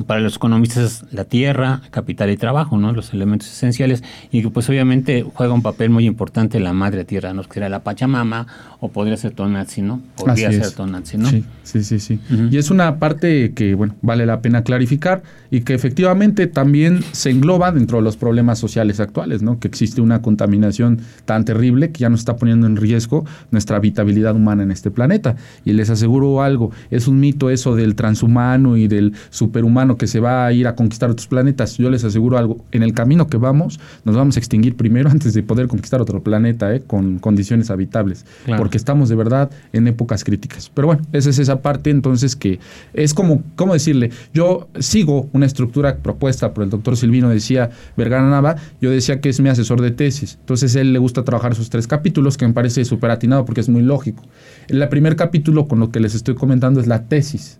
Para 0.07 0.19
los 0.19 0.38
economistas 0.38 1.05
la 1.12 1.25
tierra, 1.25 1.81
capital 1.91 2.29
y 2.31 2.38
trabajo, 2.38 2.77
¿no? 2.77 2.91
Los 2.91 3.13
elementos 3.13 3.48
esenciales 3.50 4.03
y 4.31 4.41
que 4.41 4.50
pues 4.50 4.67
obviamente 4.69 5.24
juega 5.24 5.53
un 5.53 5.62
papel 5.62 5.89
muy 5.89 6.05
importante 6.05 6.60
la 6.60 6.74
madre 6.74 7.05
tierra, 7.05 7.34
¿no? 7.34 7.43
Que 7.43 7.53
sería 7.53 7.69
la 7.69 7.84
Pachamama 7.84 8.48
o 8.79 8.89
podría 8.89 9.17
ser 9.17 9.31
Tonatzi, 9.34 9.81
¿no? 9.81 10.01
Podría 10.15 10.51
ser 10.51 10.72
Tonatzi, 10.72 11.17
¿no? 11.17 11.29
Sí, 11.29 11.43
sí, 11.63 11.84
sí. 11.84 12.00
sí. 12.00 12.19
Y 12.50 12.57
es 12.57 12.72
una 12.72 12.98
parte 12.98 13.53
que, 13.53 13.75
bueno, 13.75 13.96
vale 14.01 14.25
la 14.25 14.41
pena 14.41 14.63
clarificar 14.63 15.22
y 15.51 15.62
que 15.62 15.74
efectivamente 15.74 16.48
también 16.48 17.03
se 17.12 17.29
engloba 17.29 17.72
dentro 17.72 17.98
de 17.98 18.03
los 18.03 18.17
problemas 18.17 18.60
sociales 18.60 19.00
actuales, 19.00 19.41
¿no? 19.41 19.60
Que 19.60 19.67
existe 19.67 20.01
una 20.01 20.22
contaminación 20.22 21.01
tan 21.25 21.46
terrible 21.46 21.91
que 21.91 22.00
ya 22.00 22.10
nos 22.10 22.22
está 22.22 22.38
poniendo 22.38 22.67
en 22.67 22.75
riesgo 22.75 23.25
nuestra 23.51 23.66
nuestra 23.67 23.77
habitabilidad 23.77 24.33
humana 24.33 24.63
en 24.63 24.71
este 24.71 24.91
planeta. 24.91 25.36
Y 25.65 25.74
les 25.74 25.89
aseguro 25.89 26.41
algo, 26.41 26.71
es 26.89 27.07
un 27.07 27.19
mito 27.19 27.50
eso 27.50 27.75
del 27.75 27.95
transhumano 27.95 28.77
y 28.77 28.88
del 28.88 29.13
superhumano 29.29 29.97
que 29.97 30.07
se 30.07 30.21
va 30.21 30.45
a 30.45 30.53
ir 30.53 30.67
a 30.67 30.75
conquistar 30.75 31.09
otros 31.09 31.27
planetas. 31.27 31.77
Yo 31.77 31.89
les 31.89 32.05
aseguro 32.05 32.38
algo, 32.38 32.63
en 32.71 32.81
el 32.81 32.93
camino 32.93 33.27
que 33.27 33.36
vamos, 33.36 33.79
nos 34.05 34.15
vamos 34.15 34.38
a 34.38 34.39
extinguir 34.39 34.77
primero 34.77 35.09
antes 35.12 35.33
de 35.33 35.43
poder 35.43 35.67
conquistar 35.67 36.01
otro 36.01 36.24
planeta 36.24 36.74
¿eh? 36.74 36.81
con 36.88 37.19
condiciones 37.19 37.69
habitables, 37.69 38.25
porque 38.57 38.77
estamos 38.77 39.09
de 39.09 39.15
verdad 39.15 39.51
en 39.74 39.88
épocas 39.88 40.24
críticas. 40.24 40.71
Pero 40.74 40.88
bueno, 40.88 41.01
esa 41.12 41.29
es 41.29 41.39
esa 41.39 41.62
parte 41.62 41.89
entonces 41.89 42.38
que 42.38 42.59
es 42.93 43.13
como, 43.13 43.43
¿cómo 43.57 43.74
decirle? 43.74 44.12
Yo 44.33 44.69
sigo 44.79 45.27
una 45.33 45.45
estructura 45.45 45.97
propuesta 45.97 46.53
por 46.53 46.63
el 46.63 46.69
doctor 46.69 46.95
Silvino, 46.95 47.29
decía 47.29 47.71
Vergara 47.97 48.29
Nava, 48.29 48.55
yo 48.79 48.91
decía 48.91 49.19
que 49.19 49.27
es 49.27 49.41
mi 49.41 49.50
asesor 49.50 49.81
de 49.81 49.91
tesis. 49.91 50.38
Entonces 50.39 50.74
él 50.75 50.93
le 50.93 51.00
gusta 51.00 51.24
trabajar 51.25 51.53
sus 51.53 51.69
tres 51.69 51.86
capítulos, 51.86 52.38
que 52.38 52.47
me 52.47 52.53
parece 52.53 52.86
súper 52.86 53.12
atinado 53.12 53.43
porque 53.45 53.57
es 53.62 53.70
muy 53.70 53.82
lógico. 53.82 54.24
El 54.68 54.88
primer 54.90 55.16
capítulo 55.16 55.68
con 55.68 55.80
lo 55.80 55.92
que 55.92 56.00
les 56.00 56.16
estoy 56.16 56.36
comentando 56.36 56.80
es 56.80 56.88
la 56.88 57.04
tesis. 57.04 57.60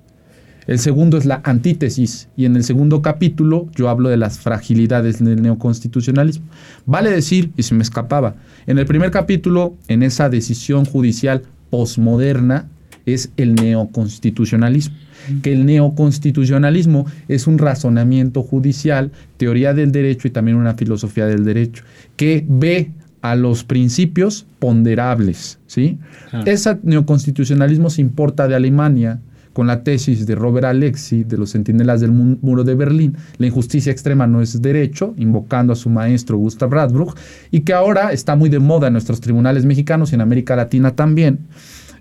El 0.68 0.80
segundo 0.80 1.18
es 1.18 1.26
la 1.26 1.42
antítesis 1.46 2.28
y 2.36 2.46
en 2.46 2.58
el 2.58 2.64
segundo 2.64 3.02
capítulo 3.02 3.70
yo 3.74 3.88
hablo 3.88 4.10
de 4.10 4.18
las 4.18 4.40
fragilidades 4.40 5.24
del 5.24 5.42
neoconstitucionalismo. 5.42 6.46
Vale 6.86 7.10
decir, 7.10 7.52
y 7.56 7.64
se 7.64 7.74
me 7.74 7.84
escapaba, 7.84 8.36
en 8.66 8.78
el 8.78 8.86
primer 8.86 9.12
capítulo, 9.12 9.76
en 9.88 10.04
esa 10.04 10.28
decisión 10.30 10.84
judicial 10.84 11.44
posmoderna, 11.70 12.68
es 13.06 13.32
el 13.38 13.56
neoconstitucionalismo 13.56 14.98
que 15.42 15.54
el 15.54 15.66
neoconstitucionalismo 15.66 17.06
es 17.28 17.48
un 17.48 17.58
razonamiento 17.58 18.44
judicial, 18.44 19.12
teoría 19.38 19.74
del 19.74 19.92
derecho 19.92 20.28
y 20.28 20.32
también 20.32 20.58
una 20.58 20.76
filosofía 20.76 21.26
del 21.26 21.44
derecho, 21.44 21.84
que 22.16 22.46
ve 22.48 22.92
a 23.32 23.36
los 23.36 23.64
principios 23.64 24.46
ponderables. 24.60 25.60
¿sí? 25.68 25.98
Ese 26.46 26.78
neoconstitucionalismo 26.84 27.90
se 27.90 28.02
importa 28.02 28.48
de 28.48 28.56
Alemania 28.56 29.20
con 29.54 29.66
la 29.66 29.84
tesis 29.84 30.28
de 30.28 30.36
Robert 30.36 30.66
Alexi 30.66 31.24
de 31.24 31.38
los 31.38 31.52
centinelas 31.52 32.00
del 32.00 32.12
muro 32.12 32.64
de 32.64 32.76
Berlín, 32.76 33.18
la 33.40 33.48
injusticia 33.48 33.92
extrema 33.92 34.28
no 34.28 34.40
es 34.40 34.62
derecho, 34.62 35.16
invocando 35.18 35.74
a 35.74 35.76
su 35.76 35.90
maestro 35.90 36.38
Gustav 36.38 36.72
Radbruch, 36.72 37.18
y 37.50 37.62
que 37.62 37.74
ahora 37.74 38.12
está 38.12 38.36
muy 38.36 38.50
de 38.50 38.60
moda 38.60 38.86
en 38.86 38.94
nuestros 38.94 39.20
tribunales 39.20 39.66
mexicanos 39.66 40.12
y 40.12 40.16
en 40.16 40.22
América 40.22 40.56
Latina 40.56 40.92
también, 40.92 41.40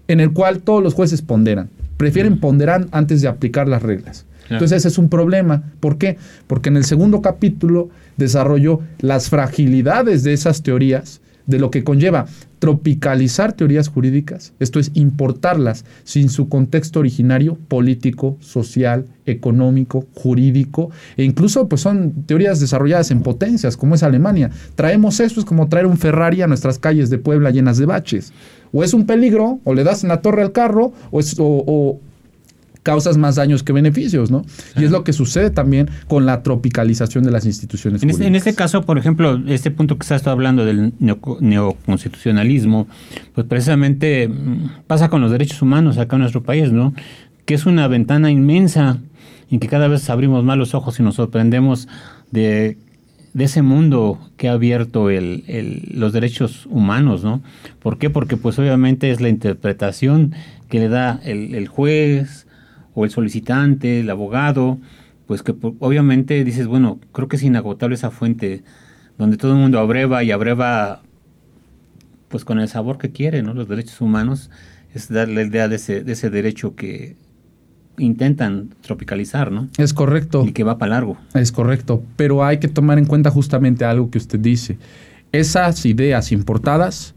en 0.06 0.21
el 0.21 0.35
cual 0.35 0.59
todos 0.61 0.83
los 0.83 0.92
jueces 0.92 1.23
ponderan 1.23 1.71
prefieren 1.97 2.38
ponderar 2.38 2.87
antes 2.90 3.23
de 3.23 3.28
aplicar 3.28 3.68
las 3.68 3.83
reglas. 3.83 4.25
Entonces 4.50 4.79
ese 4.79 4.88
es 4.88 4.99
un 4.99 5.09
problema. 5.09 5.73
¿Por 5.81 5.99
qué? 5.99 6.17
Porque 6.47 6.69
en 6.69 6.76
el 6.76 6.85
segundo 6.85 7.23
capítulo 7.23 7.88
desarrolló 8.17 8.81
las 9.00 9.29
fragilidades 9.29 10.23
de 10.23 10.33
esas 10.33 10.62
teorías, 10.62 11.21
de 11.47 11.61
lo 11.61 11.71
que 11.71 11.85
conlleva 11.85 12.26
tropicalizar 12.59 13.53
teorías 13.53 13.88
jurídicas, 13.88 14.53
esto 14.59 14.81
es 14.81 14.91
importarlas 14.95 15.85
sin 16.05 16.29
su 16.31 16.49
contexto 16.49 16.99
originario 16.99 17.57
político, 17.69 18.37
social, 18.41 19.05
económico, 19.26 20.07
jurídico, 20.15 20.91
e 21.17 21.23
incluso 21.23 21.69
pues 21.69 21.83
son 21.83 22.25
teorías 22.25 22.59
desarrolladas 22.59 23.11
en 23.11 23.23
potencias, 23.23 23.76
como 23.76 23.95
es 23.95 24.03
Alemania. 24.03 24.50
Traemos 24.75 25.21
eso, 25.21 25.38
es 25.38 25.47
como 25.47 25.69
traer 25.69 25.87
un 25.87 25.99
Ferrari 25.99 26.43
a 26.43 26.47
nuestras 26.47 26.79
calles 26.79 27.11
de 27.11 27.19
Puebla 27.19 27.50
llenas 27.50 27.79
de 27.79 27.87
baches 27.87 28.33
o 28.73 28.85
es 28.85 28.93
un 28.95 29.07
peligro, 29.07 29.61
o 29.65 29.75
le 29.75 29.85
das 29.85 30.03
en 30.03 30.09
la 30.09 30.21
torre 30.21 30.43
al 30.43 30.53
carro, 30.53 30.93
o, 31.11 31.21
es, 31.21 31.37
o, 31.38 31.99
causas 32.87 33.16
más 33.16 33.35
daños 33.35 33.64
que 33.64 33.73
beneficios, 33.73 34.31
¿no? 34.31 34.45
Y 34.76 34.85
es 34.85 34.93
lo 34.93 35.02
que 35.02 35.12
sucede 35.12 35.50
también 35.50 35.90
con 36.07 36.25
la 36.25 36.45
tropicalización 36.45 37.25
de 37.25 37.33
las 37.33 37.45
instituciones. 37.45 38.05
En 38.05 38.11
este, 38.11 38.28
en 38.28 38.37
este 38.37 38.55
caso, 38.55 38.83
por 38.83 38.97
ejemplo, 38.97 39.43
este 39.49 39.73
punto 39.73 39.99
que 39.99 40.05
estás 40.05 40.25
hablando 40.28 40.64
del 40.64 40.93
neoconstitucionalismo, 41.00 42.87
pues 43.35 43.45
precisamente 43.49 44.28
mm, 44.28 44.85
pasa 44.87 45.09
con 45.09 45.21
los 45.21 45.33
derechos 45.33 45.62
humanos 45.62 45.99
acá 45.99 46.14
en 46.14 46.21
nuestro 46.21 46.45
país, 46.45 46.71
¿no? 46.71 46.95
Que 47.45 47.55
es 47.55 47.66
una 47.66 47.88
ventana 47.88 48.31
inmensa 48.31 49.00
en 49.50 49.59
que 49.59 49.66
cada 49.66 49.88
vez 49.88 50.09
abrimos 50.09 50.45
más 50.45 50.57
los 50.57 50.73
ojos 50.76 51.00
y 51.00 51.02
nos 51.02 51.16
sorprendemos 51.16 51.88
de 52.31 52.78
de 53.37 53.45
ese 53.45 53.61
mundo 53.61 54.19
que 54.38 54.49
ha 54.49 54.52
abierto 54.52 55.11
el, 55.11 55.45
los 55.93 56.14
derechos 56.14 56.64
humanos, 56.71 57.23
¿no? 57.23 57.43
¿Por 57.81 57.99
qué? 57.99 58.09
Porque 58.09 58.38
pues 58.38 58.59
obviamente 58.59 59.11
es 59.11 59.21
la 59.21 59.28
interpretación 59.28 60.33
que 60.71 60.81
le 60.81 60.88
da 60.88 61.21
el, 61.23 61.69
juez 61.69 62.46
o 62.97 63.05
el 63.05 63.11
solicitante, 63.11 64.00
el 64.00 64.11
abogado, 64.11 64.79
pues 65.26 65.43
que 65.43 65.55
obviamente 65.79 66.43
dices, 66.43 66.67
bueno, 66.67 66.99
creo 67.12 67.29
que 67.29 67.37
es 67.37 67.43
inagotable 67.43 67.95
esa 67.95 68.11
fuente 68.11 68.65
donde 69.19 69.37
todo 69.37 69.53
el 69.53 69.59
mundo 69.59 69.79
abreva 69.79 70.25
y 70.25 70.31
abreva 70.33 71.03
pues 72.29 72.45
con 72.45 72.59
el 72.59 72.69
sabor 72.69 72.97
que 72.99 73.12
quiere, 73.12 73.43
¿no? 73.43 73.53
Los 73.53 73.69
derechos 73.69 74.00
humanos 74.00 74.50
es 74.95 75.09
darle 75.09 75.35
la 75.35 75.43
idea 75.43 75.69
de 75.69 75.76
ese, 75.76 76.03
de 76.03 76.12
ese 76.12 76.31
derecho 76.31 76.75
que 76.75 77.17
intentan 77.99 78.71
tropicalizar, 78.81 79.53
¿no? 79.53 79.69
Es 79.76 79.93
correcto. 79.93 80.45
Y 80.47 80.53
que 80.53 80.65
va 80.65 80.79
para 80.79 80.93
largo. 80.93 81.19
Es 81.35 81.53
correcto, 81.53 82.03
pero 82.17 82.45
hay 82.45 82.59
que 82.59 82.69
tomar 82.69 82.99
en 82.99 83.05
cuenta 83.05 83.31
justamente 83.31 83.85
algo 83.85 84.11
que 84.11 84.19
usted 84.19 84.41
dice. 84.41 84.79
Esas 85.33 85.85
ideas 85.85 86.33
importadas 86.33 87.15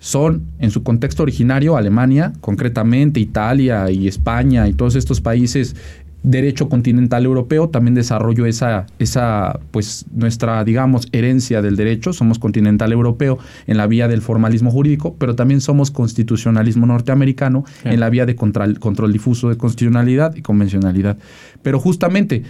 son, 0.00 0.46
en 0.58 0.70
su 0.70 0.82
contexto 0.82 1.22
originario, 1.22 1.76
Alemania, 1.76 2.32
concretamente 2.40 3.20
Italia 3.20 3.90
y 3.90 4.08
España 4.08 4.66
y 4.66 4.72
todos 4.72 4.96
estos 4.96 5.20
países 5.20 5.76
derecho 6.22 6.68
continental 6.68 7.24
europeo 7.24 7.68
también 7.68 7.94
desarrolló 7.94 8.46
esa, 8.46 8.86
esa, 8.98 9.58
pues 9.70 10.04
nuestra, 10.12 10.62
digamos, 10.64 11.08
herencia 11.12 11.62
del 11.62 11.76
derecho. 11.76 12.12
Somos 12.12 12.38
continental 12.38 12.92
europeo 12.92 13.38
en 13.66 13.76
la 13.76 13.86
vía 13.86 14.08
del 14.08 14.20
formalismo 14.20 14.70
jurídico, 14.70 15.16
pero 15.18 15.34
también 15.34 15.60
somos 15.60 15.90
constitucionalismo 15.90 16.86
norteamericano 16.86 17.64
en 17.84 18.00
la 18.00 18.10
vía 18.10 18.26
de 18.26 18.36
control, 18.36 18.78
control 18.78 19.12
difuso 19.12 19.48
de 19.48 19.56
constitucionalidad 19.56 20.34
y 20.36 20.42
convencionalidad. 20.42 21.16
Pero 21.62 21.78
justamente 21.78 22.42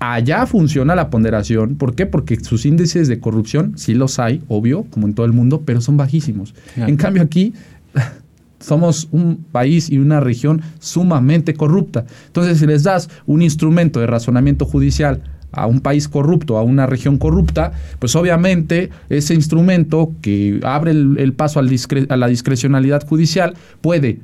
allá 0.00 0.46
funciona 0.46 0.94
la 0.94 1.10
ponderación. 1.10 1.76
¿Por 1.76 1.94
qué? 1.94 2.06
Porque 2.06 2.40
sus 2.40 2.66
índices 2.66 3.06
de 3.06 3.20
corrupción 3.20 3.74
sí 3.76 3.94
los 3.94 4.18
hay, 4.18 4.42
obvio, 4.48 4.84
como 4.90 5.06
en 5.06 5.14
todo 5.14 5.26
el 5.26 5.32
mundo, 5.32 5.62
pero 5.64 5.80
son 5.80 5.96
bajísimos. 5.96 6.54
En 6.76 6.96
cambio 6.96 7.22
aquí 7.22 7.52
somos 8.58 9.08
un 9.12 9.44
país 9.52 9.90
y 9.90 9.98
una 9.98 10.20
región 10.20 10.62
sumamente 10.80 11.54
corrupta. 11.54 12.06
Entonces, 12.26 12.58
si 12.58 12.66
les 12.66 12.82
das 12.82 13.08
un 13.26 13.42
instrumento 13.42 14.00
de 14.00 14.06
razonamiento 14.06 14.64
judicial 14.64 15.22
a 15.52 15.66
un 15.66 15.80
país 15.80 16.08
corrupto, 16.08 16.56
a 16.56 16.62
una 16.62 16.86
región 16.86 17.18
corrupta, 17.18 17.72
pues 17.98 18.16
obviamente 18.16 18.90
ese 19.08 19.34
instrumento 19.34 20.12
que 20.22 20.60
abre 20.62 20.92
el, 20.92 21.32
paso 21.34 21.60
a 21.60 22.16
la 22.16 22.28
discrecionalidad 22.28 23.06
judicial 23.06 23.54
puede 23.80 24.20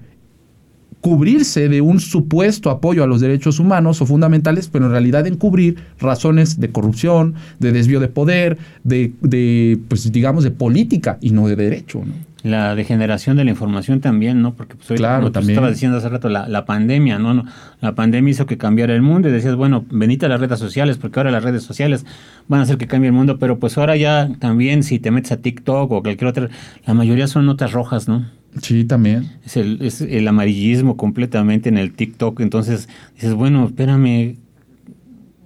cubrirse 1.07 1.69
de 1.69 1.81
un 1.81 2.01
supuesto 2.01 2.69
apoyo 2.69 3.05
a 3.05 3.07
los 3.07 3.21
derechos 3.21 3.61
humanos 3.61 4.03
o 4.03 4.07
fundamentales, 4.07 4.67
pero 4.67 4.87
en 4.87 4.91
realidad 4.91 5.25
encubrir 5.29 5.77
razones 6.01 6.59
de 6.59 6.73
corrupción, 6.73 7.37
de 7.61 7.71
desvío 7.71 8.01
de 8.01 8.09
poder, 8.09 8.59
de, 8.83 9.13
de 9.21 9.79
pues 9.87 10.11
digamos, 10.11 10.43
de 10.43 10.51
política 10.51 11.17
y 11.21 11.31
no 11.31 11.47
de 11.47 11.55
derecho. 11.55 12.03
¿no? 12.05 12.13
la 12.43 12.75
degeneración 12.75 13.37
de 13.37 13.45
la 13.45 13.51
información 13.51 14.01
también, 14.01 14.43
¿no? 14.43 14.55
Porque 14.55 14.75
pues, 14.77 14.99
claro, 14.99 15.33
como 15.33 15.49
estaba 15.49 15.71
diciendo 15.71 15.99
hace 15.99 16.09
rato, 16.09 16.29
la, 16.29 16.65
pandemia, 16.65 17.19
¿no? 17.19 17.45
La 17.81 17.95
pandemia 17.95 18.31
hizo 18.31 18.47
que 18.47 18.57
cambiara 18.57 18.95
el 18.95 19.03
mundo 19.03 19.29
y 19.29 19.33
decías, 19.33 19.57
bueno, 19.57 19.85
venite 19.91 20.27
a 20.27 20.29
las 20.29 20.41
redes 20.41 20.59
sociales, 20.59 20.97
porque 20.97 21.19
ahora 21.19 21.31
las 21.31 21.43
redes 21.43 21.63
sociales 21.63 22.05
van 22.47 22.61
a 22.61 22.63
hacer 22.65 22.79
que 22.79 22.87
cambie 22.87 23.09
el 23.09 23.15
mundo, 23.15 23.39
pero 23.39 23.59
pues 23.59 23.79
ahora 23.79 23.97
ya 23.97 24.29
también 24.39 24.83
si 24.83 24.99
te 24.99 25.11
metes 25.11 25.33
a 25.33 25.39
TikTok 25.39 25.91
o 25.91 26.03
cualquier 26.03 26.29
otra, 26.29 26.49
la 26.87 26.95
mayoría 26.95 27.27
son 27.27 27.47
notas 27.47 27.73
rojas, 27.73 28.07
¿no? 28.07 28.27
Sí, 28.63 28.85
también. 28.85 29.33
Es 29.45 29.57
el, 29.57 29.83
es 29.83 30.01
el 30.01 30.27
amarillismo 30.29 30.97
completamente 30.97 31.69
en 31.69 31.79
el 31.79 31.93
TikTok, 31.93 32.41
entonces 32.41 32.89
dices, 33.15 33.35
bueno, 33.35 33.67
espérame, 33.67 34.37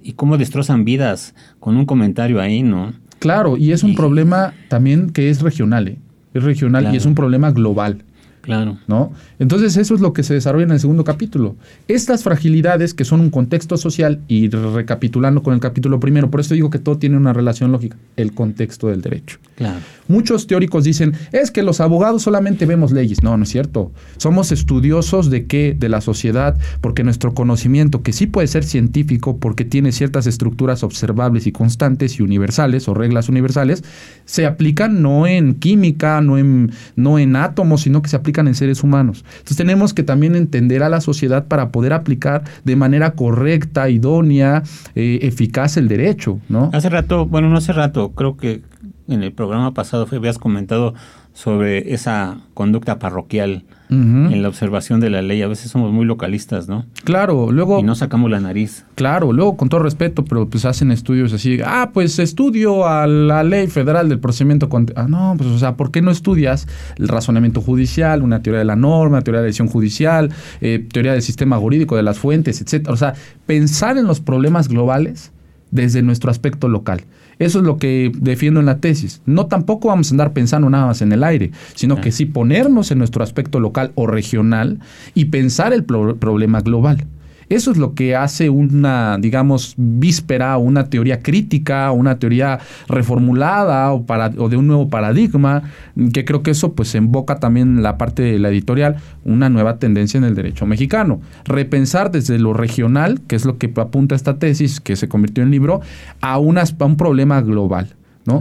¿y 0.02 0.12
cómo 0.12 0.38
destrozan 0.38 0.84
vidas 0.84 1.34
con 1.58 1.76
un 1.76 1.86
comentario 1.86 2.40
ahí, 2.40 2.62
no? 2.62 2.92
Claro, 3.18 3.56
y 3.56 3.72
es 3.72 3.82
un 3.82 3.94
problema 3.94 4.54
también 4.68 5.10
que 5.10 5.28
es 5.28 5.42
regional, 5.42 5.88
¿eh? 5.88 5.98
es 6.32 6.42
regional 6.42 6.92
y 6.92 6.96
es 6.96 7.06
un 7.06 7.14
problema 7.14 7.50
global. 7.50 8.04
Claro. 8.40 8.78
¿No? 8.87 9.12
Entonces 9.38 9.76
eso 9.76 9.94
es 9.94 10.00
lo 10.00 10.12
que 10.12 10.23
se 10.23 10.35
desarrolla 10.35 10.64
en 10.64 10.70
el 10.73 10.80
segundo 10.80 11.04
capítulo. 11.04 11.56
Estas 11.88 12.23
fragilidades 12.23 12.94
que 12.94 13.04
son 13.04 13.20
un 13.20 13.30
contexto 13.30 13.76
social 13.76 14.20
y 14.28 14.49
recapitulando 14.49 15.42
con 15.42 15.54
el 15.54 15.61
capítulo 15.61 16.00
primero, 16.00 16.30
por 16.30 16.40
eso 16.40 16.54
digo 16.54 16.70
que 16.70 16.78
todo 16.78 16.99
tiene 16.99 17.16
una 17.16 17.32
relación 17.32 17.70
lógica, 17.73 17.97
el 18.16 18.32
contexto 18.32 18.88
del 18.88 19.02
derecho. 19.02 19.38
Claro. 19.56 19.80
Muchos 20.09 20.47
teóricos 20.47 20.85
dicen, 20.85 21.14
es 21.32 21.50
que 21.50 21.62
los 21.62 21.80
abogados 21.80 22.23
solamente 22.23 22.66
vemos 22.66 22.92
leyes. 22.92 23.23
No, 23.23 23.37
no 23.37 23.44
es 23.44 23.50
cierto. 23.50 23.92
Somos 24.16 24.52
estudiosos 24.52 25.30
de 25.30 25.47
qué? 25.47 25.76
De 25.78 25.88
la 25.88 26.00
sociedad, 26.00 26.59
porque 26.80 27.04
nuestro 27.04 27.35
conocimiento, 27.35 28.02
que 28.02 28.12
sí 28.12 28.26
puede 28.26 28.47
ser 28.47 28.64
científico, 28.64 29.37
porque 29.37 29.64
tiene 29.64 29.92
ciertas 29.92 30.26
estructuras 30.26 30.82
observables 30.82 31.47
y 31.47 31.52
constantes 31.52 32.18
y 32.18 32.23
universales 32.23 32.88
o 32.88 32.94
reglas 32.94 33.28
universales, 33.28 33.85
se 34.25 34.47
aplican 34.47 35.02
no 35.02 35.26
en 35.26 35.54
química, 35.54 36.20
no 36.20 36.38
en, 36.38 36.73
no 36.97 37.18
en 37.18 37.37
átomos, 37.37 37.82
sino 37.82 38.02
que 38.02 38.09
se 38.09 38.16
aplican 38.16 38.29
en 38.38 38.54
seres 38.54 38.82
humanos. 38.82 39.25
Entonces 39.30 39.56
tenemos 39.56 39.94
que 39.94 40.02
también 40.02 40.37
entender 40.37 40.82
a 40.82 40.88
la 40.88 41.00
sociedad 41.00 41.46
para 41.46 41.70
poder 41.70 41.92
aplicar 41.92 42.44
de 42.64 42.76
manera 42.76 43.12
correcta, 43.12 43.88
idónea, 43.90 44.62
eh, 44.94 45.18
eficaz 45.22 45.76
el 45.76 45.88
derecho, 45.88 46.38
¿no? 46.49 46.70
Hace 46.72 46.88
rato, 46.88 47.26
bueno, 47.26 47.49
no 47.49 47.58
hace 47.58 47.72
rato, 47.72 48.12
creo 48.12 48.37
que 48.37 48.62
en 49.08 49.22
el 49.22 49.32
programa 49.32 49.75
pasado 49.75 50.06
habías 50.10 50.38
comentado 50.38 50.94
sobre 51.32 51.92
esa 51.94 52.38
conducta 52.54 52.99
parroquial 52.99 53.64
en 53.90 54.42
la 54.42 54.49
observación 54.49 55.00
de 55.00 55.11
la 55.11 55.20
ley. 55.23 55.42
A 55.42 55.49
veces 55.49 55.70
somos 55.70 55.92
muy 55.92 56.04
localistas, 56.04 56.68
¿no? 56.68 56.87
Claro, 57.04 57.50
luego... 57.50 57.80
Y 57.80 57.82
no 57.82 57.94
sacamos 57.94 58.30
la 58.30 58.40
nariz. 58.40 58.85
Claro, 58.94 59.32
luego 59.32 59.56
con 59.56 59.68
todo 59.68 59.80
respeto, 59.80 60.25
pero 60.25 60.49
pues 60.49 60.64
hacen 60.64 60.92
estudios 60.92 61.32
así, 61.32 61.59
ah, 61.64 61.90
pues 61.92 62.18
estudio 62.18 62.87
a 62.87 63.06
la 63.06 63.42
ley 63.42 63.66
federal 63.66 64.09
del 64.09 64.20
procedimiento... 64.20 64.68
Ah, 64.94 65.06
no, 65.09 65.35
pues 65.37 65.50
o 65.50 65.59
sea, 65.59 65.76
¿por 65.76 65.90
qué 65.90 66.02
no 66.02 66.11
estudias 66.11 66.68
el 66.97 67.09
razonamiento 67.09 67.61
judicial, 67.61 68.23
una 68.23 68.42
teoría 68.42 68.61
de 68.61 68.64
la 68.64 68.76
norma, 68.76 69.23
teoría 69.23 69.40
de 69.40 69.44
la 69.44 69.47
decisión 69.47 69.68
judicial, 69.68 70.30
eh, 70.61 70.87
teoría 70.92 71.12
del 71.12 71.23
sistema 71.23 71.56
jurídico, 71.59 71.97
de 71.97 72.02
las 72.02 72.18
fuentes, 72.18 72.61
etcétera? 72.61 72.92
O 72.92 72.97
sea, 72.97 73.14
pensar 73.47 73.99
en 73.99 74.06
los 74.06 74.20
problemas 74.20 74.68
globales 74.68 75.32
desde 75.70 76.02
nuestro 76.02 76.30
aspecto 76.30 76.68
local. 76.68 77.02
Eso 77.40 77.59
es 77.59 77.64
lo 77.64 77.78
que 77.78 78.12
defiendo 78.14 78.61
en 78.61 78.66
la 78.66 78.78
tesis. 78.78 79.23
No 79.26 79.47
tampoco 79.47 79.88
vamos 79.88 80.11
a 80.11 80.14
andar 80.14 80.32
pensando 80.32 80.70
nada 80.70 80.87
más 80.87 81.02
en 81.02 81.11
el 81.11 81.25
aire, 81.25 81.50
sino 81.75 82.00
que 82.00 82.12
sí 82.12 82.26
ponernos 82.26 82.92
en 82.92 82.99
nuestro 82.99 83.25
aspecto 83.25 83.59
local 83.59 83.90
o 83.94 84.06
regional 84.06 84.78
y 85.14 85.25
pensar 85.25 85.73
el 85.73 85.85
problema 85.85 86.61
global. 86.61 87.06
Eso 87.50 87.73
es 87.73 87.78
lo 87.78 87.95
que 87.95 88.14
hace 88.14 88.49
una, 88.49 89.19
digamos, 89.19 89.75
víspera, 89.76 90.57
una 90.57 90.88
teoría 90.88 91.21
crítica, 91.21 91.90
una 91.90 92.21
teoría 92.21 92.61
reformulada 92.87 93.90
o, 93.90 94.07
para, 94.07 94.30
o 94.38 94.49
de 94.49 94.57
un 94.57 94.69
nuevo 94.69 94.88
paradigma, 94.88 95.64
que 96.12 96.25
creo 96.25 96.45
que 96.45 96.52
eso 96.52 96.75
pues 96.75 96.95
emboca 96.95 97.40
también 97.40 97.78
en 97.78 97.83
la 97.83 97.99
parte 97.99 98.23
de 98.23 98.38
la 98.38 98.50
editorial 98.50 98.99
una 99.25 99.49
nueva 99.49 99.78
tendencia 99.78 100.16
en 100.16 100.23
el 100.23 100.37
derecho 100.37 100.64
mexicano. 100.64 101.21
Repensar 101.45 102.12
desde 102.12 102.38
lo 102.38 102.52
regional, 102.52 103.21
que 103.26 103.35
es 103.35 103.45
lo 103.45 103.59
que 103.59 103.73
apunta 103.76 104.14
esta 104.14 104.38
tesis, 104.38 104.80
que 104.80 104.95
se 104.95 105.09
convirtió 105.09 105.42
en 105.42 105.50
libro, 105.50 105.80
a, 106.21 106.35
a 106.35 106.38
un 106.38 106.57
problema 106.97 107.40
global, 107.40 107.88
¿no? 108.26 108.40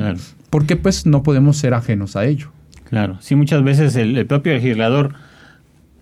Porque 0.51 0.75
pues 0.75 1.07
no 1.07 1.23
podemos 1.23 1.57
ser 1.57 1.73
ajenos 1.73 2.15
a 2.15 2.25
ello. 2.25 2.51
Claro, 2.89 3.17
sí, 3.21 3.35
muchas 3.35 3.63
veces 3.63 3.95
el 3.95 4.23
propio 4.27 4.53
legislador 4.53 5.15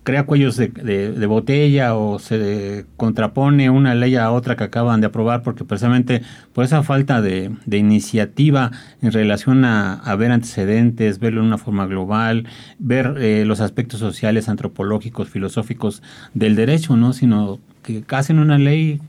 crea 0.07 0.23
cuellos 0.23 0.55
de, 0.55 1.25
botella 1.27 1.93
o 1.93 2.17
se 2.17 2.85
contrapone 2.95 3.69
una 3.69 3.93
ley 3.93 4.15
a 4.15 4.31
otra 4.31 4.55
que 4.55 4.63
acaban 4.63 5.01
de 5.01 5.07
aprobar 5.07 5.43
porque 5.43 5.65
precisamente 5.65 6.21
por 6.53 6.63
esa 6.63 6.81
falta 6.81 7.21
de, 7.21 7.51
iniciativa 7.69 8.71
en 9.01 9.11
relación 9.11 9.65
a, 9.65 10.15
ver 10.15 10.31
antecedentes, 10.31 11.19
verlo 11.19 11.41
en 11.41 11.47
una 11.47 11.57
forma 11.57 11.87
global, 11.87 12.47
ver 12.79 13.15
eh, 13.17 13.43
los 13.45 13.59
aspectos 13.59 13.99
sociales, 13.99 14.47
antropológicos, 14.47 15.27
filosóficos 15.27 16.01
del 16.33 16.55
derecho, 16.55 16.95
¿no? 16.95 17.11
Sino 17.11 17.59
que 17.83 18.05
hacen 18.07 18.39
una 18.39 18.57
ley, 18.57 19.01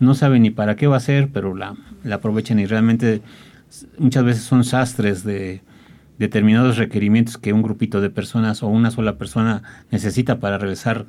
no 0.00 0.12
saben 0.12 0.42
ni 0.42 0.50
para 0.50 0.76
qué 0.76 0.86
va 0.86 0.98
a 0.98 1.00
ser, 1.00 1.30
pero 1.32 1.56
la, 1.56 1.76
la 2.04 2.16
aprovechan 2.16 2.58
y 2.58 2.66
realmente 2.66 3.22
muchas 3.96 4.22
veces 4.22 4.42
son 4.42 4.64
sastres 4.64 5.24
de 5.24 5.62
determinados 6.22 6.76
requerimientos 6.76 7.36
que 7.36 7.52
un 7.52 7.62
grupito 7.62 8.00
de 8.00 8.08
personas 8.08 8.62
o 8.62 8.68
una 8.68 8.92
sola 8.92 9.18
persona 9.18 9.64
necesita 9.90 10.38
para 10.38 10.56
realizar 10.56 11.04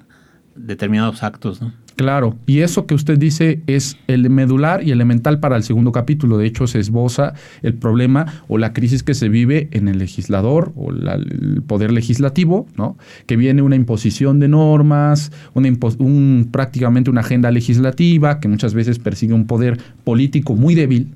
determinados 0.55 1.21
actos. 1.21 1.61
¿no? 1.61 1.71
Claro, 1.95 2.35
y 2.47 2.61
eso 2.61 2.87
que 2.87 2.95
usted 2.95 3.19
dice 3.19 3.61
es 3.67 3.97
el 4.07 4.27
medular 4.31 4.81
y 4.83 4.89
elemental 4.89 5.39
para 5.39 5.55
el 5.55 5.61
segundo 5.61 5.91
capítulo. 5.91 6.39
De 6.39 6.47
hecho, 6.47 6.65
se 6.65 6.79
esboza 6.79 7.33
el 7.61 7.75
problema 7.75 8.41
o 8.47 8.57
la 8.57 8.73
crisis 8.73 9.03
que 9.03 9.13
se 9.13 9.29
vive 9.29 9.67
en 9.71 9.87
el 9.87 9.99
legislador 9.99 10.73
o 10.75 10.89
el 10.89 11.61
poder 11.67 11.91
legislativo, 11.91 12.65
¿no? 12.75 12.97
Que 13.27 13.37
viene 13.37 13.61
una 13.61 13.75
imposición 13.75 14.39
de 14.39 14.47
normas, 14.47 15.31
una 15.53 15.69
un, 15.99 16.49
prácticamente 16.51 17.11
una 17.11 17.21
agenda 17.21 17.51
legislativa 17.51 18.39
que 18.39 18.47
muchas 18.47 18.73
veces 18.73 18.97
persigue 18.97 19.33
un 19.33 19.45
poder 19.45 19.77
político 20.03 20.55
muy 20.55 20.73
débil, 20.73 21.13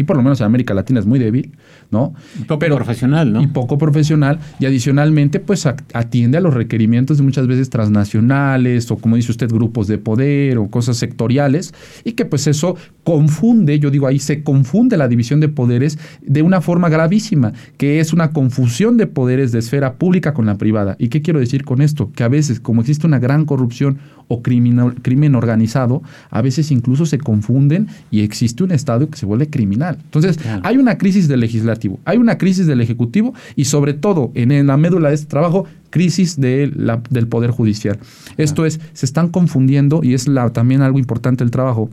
aquí 0.00 0.04
por 0.04 0.16
lo 0.16 0.22
menos 0.22 0.40
en 0.40 0.46
América 0.46 0.72
Latina 0.72 0.98
es 0.98 1.06
muy 1.06 1.18
débil, 1.18 1.52
¿no? 1.90 2.14
Y 2.40 2.44
poco 2.44 2.66
profesional, 2.74 3.32
¿no? 3.32 3.42
Y 3.42 3.46
poco 3.48 3.76
profesional, 3.76 4.38
y 4.58 4.64
adicionalmente, 4.64 5.40
pues 5.40 5.66
atiende 5.66 6.38
a 6.38 6.40
los 6.40 6.54
requerimientos 6.54 7.18
de 7.18 7.22
muchas 7.22 7.46
veces 7.46 7.68
transnacionales, 7.68 8.90
o 8.90 8.96
como 8.96 9.16
dice 9.16 9.30
usted, 9.30 9.50
grupos 9.50 9.88
de 9.88 9.98
poder, 9.98 10.56
o 10.56 10.68
cosas 10.68 10.96
sectoriales, 10.96 11.74
y 12.04 12.12
que 12.12 12.24
pues 12.24 12.46
eso 12.46 12.76
confunde, 13.04 13.78
yo 13.78 13.90
digo 13.90 14.06
ahí, 14.06 14.18
se 14.18 14.42
confunde 14.42 14.96
la 14.96 15.06
división 15.06 15.40
de 15.40 15.48
poderes 15.48 15.98
de 16.22 16.42
una 16.42 16.62
forma 16.62 16.88
gravísima, 16.88 17.52
que 17.76 18.00
es 18.00 18.12
una 18.14 18.32
confusión 18.32 18.96
de 18.96 19.06
poderes 19.06 19.52
de 19.52 19.58
esfera 19.58 19.94
pública 19.94 20.32
con 20.32 20.46
la 20.46 20.56
privada. 20.56 20.96
¿Y 20.98 21.08
qué 21.08 21.20
quiero 21.20 21.40
decir 21.40 21.64
con 21.64 21.82
esto? 21.82 22.10
Que 22.12 22.24
a 22.24 22.28
veces, 22.28 22.58
como 22.60 22.80
existe 22.80 23.06
una 23.06 23.18
gran 23.18 23.44
corrupción 23.44 23.98
o 24.30 24.42
crimen 24.42 25.34
organizado, 25.34 26.02
a 26.30 26.40
veces 26.40 26.70
incluso 26.70 27.04
se 27.04 27.18
confunden 27.18 27.88
y 28.12 28.20
existe 28.20 28.62
un 28.62 28.70
Estado 28.70 29.10
que 29.10 29.18
se 29.18 29.26
vuelve 29.26 29.50
criminal. 29.50 29.98
Entonces, 30.04 30.38
hay 30.62 30.76
una 30.76 30.98
crisis 30.98 31.26
del 31.26 31.40
legislativo, 31.40 31.98
hay 32.04 32.18
una 32.18 32.38
crisis 32.38 32.66
del 32.66 32.80
Ejecutivo 32.80 33.34
y 33.56 33.64
sobre 33.64 33.92
todo 33.92 34.30
en 34.34 34.68
la 34.68 34.76
médula 34.76 35.08
de 35.08 35.16
este 35.16 35.26
trabajo, 35.26 35.66
crisis 35.90 36.40
de 36.40 36.70
del 37.10 37.26
Poder 37.26 37.50
Judicial. 37.50 37.98
Esto 38.36 38.64
es, 38.64 38.80
se 38.92 39.04
están 39.04 39.30
confundiendo 39.30 40.00
y 40.04 40.14
es 40.14 40.28
la, 40.28 40.50
también 40.50 40.82
algo 40.82 41.00
importante 41.00 41.42
el 41.42 41.50
trabajo 41.50 41.90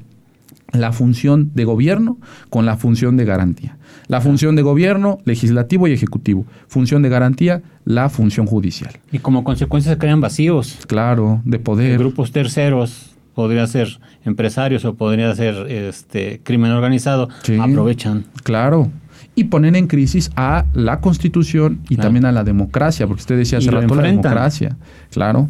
la 0.72 0.92
función 0.92 1.52
de 1.54 1.66
gobierno 1.66 2.18
con 2.50 2.66
la 2.66 2.78
función 2.78 3.18
de 3.18 3.26
garantía. 3.26 3.78
La 4.08 4.22
función 4.22 4.56
de 4.56 4.62
gobierno, 4.62 5.20
legislativo 5.26 5.88
y 5.88 5.94
ejecutivo. 5.94 6.46
Función 6.68 7.02
de 7.02 7.10
garantía, 7.10 7.62
la 7.84 8.10
función 8.10 8.46
judicial. 8.46 8.94
Y 9.12 9.20
como 9.20 9.44
consecuencia 9.44 9.92
se 9.92 9.98
crean 9.98 10.22
vacíos. 10.22 10.80
Claro, 10.88 11.42
de 11.44 11.60
poder. 11.60 11.98
grupos 11.98 12.32
terceros, 12.32 13.18
podría 13.38 13.68
ser 13.68 14.00
empresarios 14.26 14.84
o 14.86 14.96
podría 14.96 15.34
ser 15.36 15.70
este 15.70 16.42
crimen 16.44 16.72
organizado, 16.72 17.30
aprovechan. 17.60 18.26
Claro. 18.44 18.90
Y 19.36 19.44
ponen 19.46 19.76
en 19.76 19.86
crisis 19.86 20.32
a 20.36 20.66
la 20.74 21.02
constitución 21.02 21.82
y 21.90 21.98
también 21.98 22.26
a 22.26 22.32
la 22.32 22.44
democracia, 22.44 23.06
porque 23.06 23.22
usted 23.22 23.38
decía 23.38 23.60
hace 23.60 23.70
rato 23.70 23.94
la 23.94 24.02
democracia. 24.02 24.78
Claro. 25.12 25.50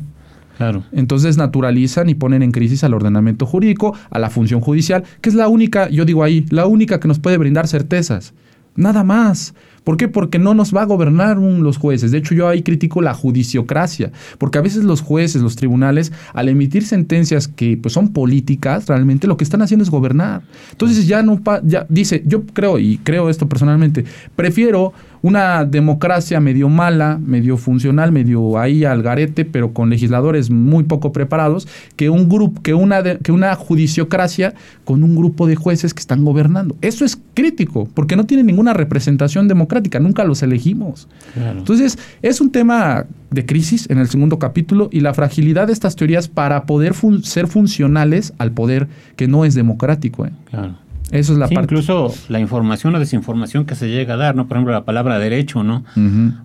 Claro. 0.58 0.84
Entonces 0.92 1.38
naturalizan 1.38 2.10
y 2.10 2.16
ponen 2.16 2.42
en 2.42 2.52
crisis 2.52 2.84
al 2.84 2.94
ordenamiento 2.94 3.46
jurídico, 3.46 3.96
a 4.10 4.20
la 4.20 4.30
función 4.30 4.60
judicial, 4.60 5.04
que 5.22 5.30
es 5.30 5.36
la 5.36 5.48
única, 5.48 5.90
yo 5.90 6.04
digo 6.04 6.24
ahí, 6.24 6.46
la 6.50 6.66
única 6.66 7.00
que 7.00 7.08
nos 7.08 7.20
puede 7.20 7.38
brindar 7.38 7.68
certezas. 7.68 8.34
Nada 8.76 9.04
más. 9.04 9.56
¿Por 9.84 9.96
qué? 9.96 10.08
Porque 10.10 10.38
no 10.38 10.54
nos 10.54 10.76
va 10.76 10.82
a 10.82 10.86
gobernar 10.86 11.38
los 11.38 11.78
jueces. 11.78 12.12
De 12.12 12.18
hecho, 12.18 12.36
yo 12.36 12.50
ahí 12.50 12.62
critico 12.62 13.02
la 13.02 13.14
judiciocracia, 13.14 14.12
porque 14.38 14.58
a 14.58 14.62
veces 14.62 14.84
los 14.84 15.02
jueces, 15.02 15.42
los 15.42 15.56
tribunales, 15.56 16.12
al 16.34 16.50
emitir 16.50 16.86
sentencias 16.86 17.48
que 17.48 17.78
pues, 17.78 17.94
son 17.94 18.10
políticas, 18.10 18.86
realmente 18.88 19.28
lo 19.28 19.38
que 19.38 19.46
están 19.46 19.62
haciendo 19.62 19.84
es 19.84 19.90
gobernar. 19.90 20.42
Entonces 20.72 21.08
ya 21.08 21.24
no 21.24 21.42
ya 21.64 21.86
dice, 21.88 22.22
yo 22.26 22.46
creo 22.46 22.80
y 22.80 22.98
creo 22.98 23.30
esto 23.30 23.48
personalmente, 23.48 24.04
prefiero 24.36 24.92
una 25.28 25.66
democracia 25.66 26.40
medio 26.40 26.70
mala, 26.70 27.20
medio 27.24 27.58
funcional, 27.58 28.12
medio 28.12 28.58
ahí 28.58 28.86
al 28.86 29.04
garete, 29.04 29.46
pero 29.46 29.74
con 29.74 29.90
legisladores 29.90 30.50
muy 30.50 30.86
poco 30.86 31.12
preparados, 31.12 31.68
que 31.96 32.10
un 32.10 32.30
grupo, 32.30 32.62
que 32.62 32.74
una, 32.74 33.04
que 33.04 33.32
una 33.32 33.54
judiciocracia 33.56 34.54
con 34.86 35.04
un 35.04 35.16
grupo 35.16 35.46
de 35.46 35.56
jueces 35.56 35.94
que 35.94 36.00
están 36.00 36.24
gobernando. 36.24 36.78
Eso 36.82 37.04
es 37.04 37.20
crítico, 37.34 37.88
porque 37.94 38.16
no 38.16 38.26
tiene 38.26 38.44
ninguna 38.44 38.74
representación 38.74 39.48
democrática, 39.48 40.00
nunca 40.00 40.24
los 40.24 40.42
elegimos. 40.44 41.08
Entonces, 41.36 42.00
es 42.22 42.42
un 42.42 42.52
tema 42.52 43.06
de 43.30 43.46
crisis 43.46 43.90
en 43.90 43.98
el 43.98 44.08
segundo 44.08 44.40
capítulo 44.40 44.90
y 44.92 45.02
la 45.02 45.14
fragilidad 45.14 45.68
de 45.68 45.74
estas 45.74 45.96
teorías 45.96 46.28
para 46.28 46.66
poder 46.66 46.94
ser 47.24 47.48
funcionales 47.48 48.34
al 48.38 48.52
poder 48.52 48.88
que 49.16 49.28
no 49.28 49.46
es 49.46 49.54
democrático. 49.54 50.26
¿eh? 50.26 50.32
Claro. 50.50 50.87
Eso 51.12 51.34
es 51.34 51.40
la 51.40 51.48
parte. 51.48 51.62
Incluso 51.62 52.14
la 52.28 52.40
información 52.40 52.94
o 52.96 53.00
desinformación 53.00 53.66
que 53.66 53.76
se 53.76 53.90
llega 53.90 54.16
a 54.16 54.18
dar, 54.18 54.36
¿no? 54.36 54.48
Por 54.48 54.58
ejemplo, 54.58 54.74
la 54.74 54.84
palabra 54.84 55.20
derecho, 55.20 55.64
¿no? 55.64 55.86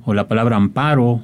O 0.05 0.15
la 0.15 0.29
palabra 0.29 0.57
amparo, 0.57 1.21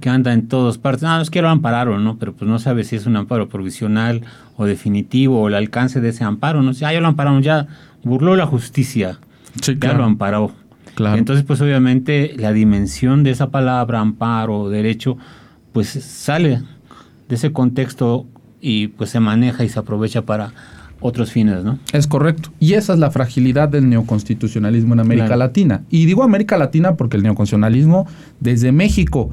que 0.00 0.08
anda 0.08 0.32
en 0.32 0.48
todas 0.48 0.78
partes. 0.78 1.02
No, 1.02 1.16
no 1.16 1.24
quiero 1.26 1.48
amparar 1.48 1.88
o 1.88 1.98
no, 1.98 2.18
pero 2.18 2.32
pues 2.32 2.50
no 2.50 2.58
sabe 2.58 2.84
si 2.84 2.96
es 2.96 3.06
un 3.06 3.16
amparo 3.16 3.48
provisional 3.48 4.22
o 4.56 4.66
definitivo 4.66 5.40
o 5.40 5.48
el 5.48 5.54
alcance 5.54 6.00
de 6.00 6.08
ese 6.08 6.24
amparo, 6.24 6.62
¿no? 6.62 6.74
Si, 6.74 6.84
ah, 6.84 6.92
ya 6.92 7.00
lo 7.00 7.08
ampararon, 7.08 7.42
ya 7.42 7.68
burló 8.02 8.34
la 8.36 8.46
justicia. 8.46 9.18
Sí, 9.60 9.76
ya 9.80 9.92
lo 9.92 10.04
amparó. 10.04 10.52
Claro. 10.94 11.16
Entonces, 11.16 11.44
pues 11.44 11.60
obviamente 11.60 12.34
la 12.36 12.52
dimensión 12.52 13.22
de 13.22 13.30
esa 13.30 13.50
palabra, 13.50 14.00
amparo, 14.00 14.68
derecho, 14.68 15.16
pues 15.72 15.88
sale 15.88 16.62
de 17.28 17.34
ese 17.34 17.52
contexto 17.52 18.26
y 18.60 18.88
pues 18.88 19.10
se 19.10 19.20
maneja 19.20 19.64
y 19.64 19.68
se 19.68 19.78
aprovecha 19.78 20.22
para 20.22 20.52
otros 21.02 21.30
fines, 21.32 21.64
¿no? 21.64 21.78
Es 21.92 22.06
correcto. 22.06 22.50
Y 22.60 22.74
esa 22.74 22.92
es 22.94 22.98
la 22.98 23.10
fragilidad 23.10 23.68
del 23.68 23.88
neoconstitucionalismo 23.88 24.94
en 24.94 25.00
América 25.00 25.36
Latina. 25.36 25.82
Y 25.90 26.06
digo 26.06 26.22
América 26.22 26.56
Latina 26.56 26.96
porque 26.96 27.16
el 27.16 27.22
neoconstitucionalismo 27.22 28.06
desde 28.40 28.72
México, 28.72 29.30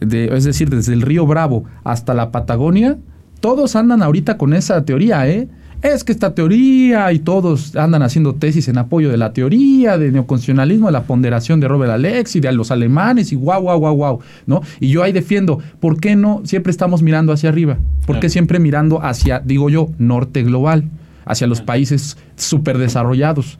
es 0.00 0.44
decir, 0.44 0.70
desde 0.70 0.92
el 0.92 1.02
río 1.02 1.26
Bravo 1.26 1.64
hasta 1.84 2.14
la 2.14 2.30
Patagonia, 2.30 2.98
todos 3.40 3.76
andan 3.76 4.02
ahorita 4.02 4.38
con 4.38 4.54
esa 4.54 4.84
teoría, 4.84 5.28
¿eh? 5.28 5.48
Es 5.82 6.02
que 6.02 6.12
esta 6.12 6.34
teoría 6.34 7.12
y 7.12 7.18
todos 7.18 7.76
andan 7.76 8.02
haciendo 8.02 8.36
tesis 8.36 8.68
en 8.68 8.78
apoyo 8.78 9.10
de 9.10 9.18
la 9.18 9.34
teoría 9.34 9.98
de 9.98 10.10
neoconstitucionalismo, 10.10 10.86
de 10.86 10.92
la 10.92 11.02
ponderación 11.02 11.60
de 11.60 11.68
Robert 11.68 11.92
Alex 11.92 12.36
y 12.36 12.40
de 12.40 12.50
los 12.52 12.70
alemanes 12.70 13.32
y 13.32 13.36
guau, 13.36 13.60
guau, 13.60 13.78
guau, 13.80 13.94
guau, 13.94 14.20
¿no? 14.46 14.62
Y 14.80 14.88
yo 14.88 15.02
ahí 15.02 15.12
defiendo, 15.12 15.58
¿por 15.80 16.00
qué 16.00 16.16
no 16.16 16.40
siempre 16.44 16.70
estamos 16.70 17.02
mirando 17.02 17.34
hacia 17.34 17.50
arriba? 17.50 17.76
¿Por 18.06 18.18
qué 18.18 18.30
siempre 18.30 18.58
mirando 18.60 19.04
hacia, 19.04 19.40
digo 19.40 19.68
yo, 19.68 19.90
norte 19.98 20.42
global? 20.42 20.84
Hacia 21.24 21.46
los 21.46 21.60
países 21.60 22.16
súper 22.36 22.78
desarrollados. 22.78 23.58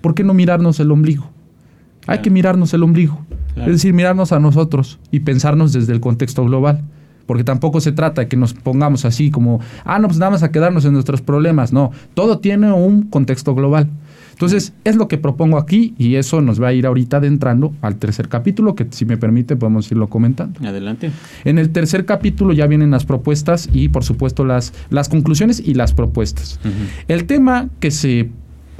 ¿Por 0.00 0.14
qué 0.14 0.24
no 0.24 0.34
mirarnos 0.34 0.80
el 0.80 0.90
ombligo? 0.90 1.30
Hay 2.06 2.18
que 2.18 2.30
mirarnos 2.30 2.74
el 2.74 2.82
ombligo. 2.82 3.24
Es 3.56 3.66
decir, 3.66 3.92
mirarnos 3.92 4.32
a 4.32 4.40
nosotros 4.40 4.98
y 5.10 5.20
pensarnos 5.20 5.72
desde 5.72 5.92
el 5.92 6.00
contexto 6.00 6.44
global. 6.44 6.82
Porque 7.26 7.44
tampoco 7.44 7.80
se 7.80 7.92
trata 7.92 8.22
de 8.22 8.28
que 8.28 8.36
nos 8.36 8.52
pongamos 8.52 9.04
así 9.04 9.30
como, 9.30 9.60
ah, 9.84 9.98
no, 9.98 10.08
pues 10.08 10.18
nada 10.18 10.30
más 10.30 10.42
a 10.42 10.50
quedarnos 10.50 10.84
en 10.84 10.92
nuestros 10.92 11.22
problemas. 11.22 11.72
No, 11.72 11.92
todo 12.14 12.40
tiene 12.40 12.72
un 12.72 13.02
contexto 13.02 13.54
global. 13.54 13.88
Entonces, 14.42 14.72
es 14.82 14.96
lo 14.96 15.06
que 15.06 15.18
propongo 15.18 15.56
aquí 15.56 15.94
y 15.98 16.16
eso 16.16 16.40
nos 16.40 16.60
va 16.60 16.66
a 16.66 16.72
ir 16.72 16.84
ahorita 16.84 17.18
adentrando 17.18 17.72
al 17.80 17.94
tercer 17.94 18.28
capítulo, 18.28 18.74
que 18.74 18.88
si 18.90 19.04
me 19.04 19.16
permite 19.16 19.54
podemos 19.54 19.88
irlo 19.92 20.08
comentando. 20.08 20.58
Adelante. 20.66 21.12
En 21.44 21.58
el 21.58 21.70
tercer 21.70 22.06
capítulo 22.06 22.52
ya 22.52 22.66
vienen 22.66 22.90
las 22.90 23.04
propuestas 23.04 23.68
y 23.72 23.90
por 23.90 24.02
supuesto 24.02 24.44
las, 24.44 24.72
las 24.90 25.08
conclusiones 25.08 25.62
y 25.64 25.74
las 25.74 25.94
propuestas. 25.94 26.58
El 27.06 27.26
tema 27.26 27.68
que 27.78 27.92
se 27.92 28.30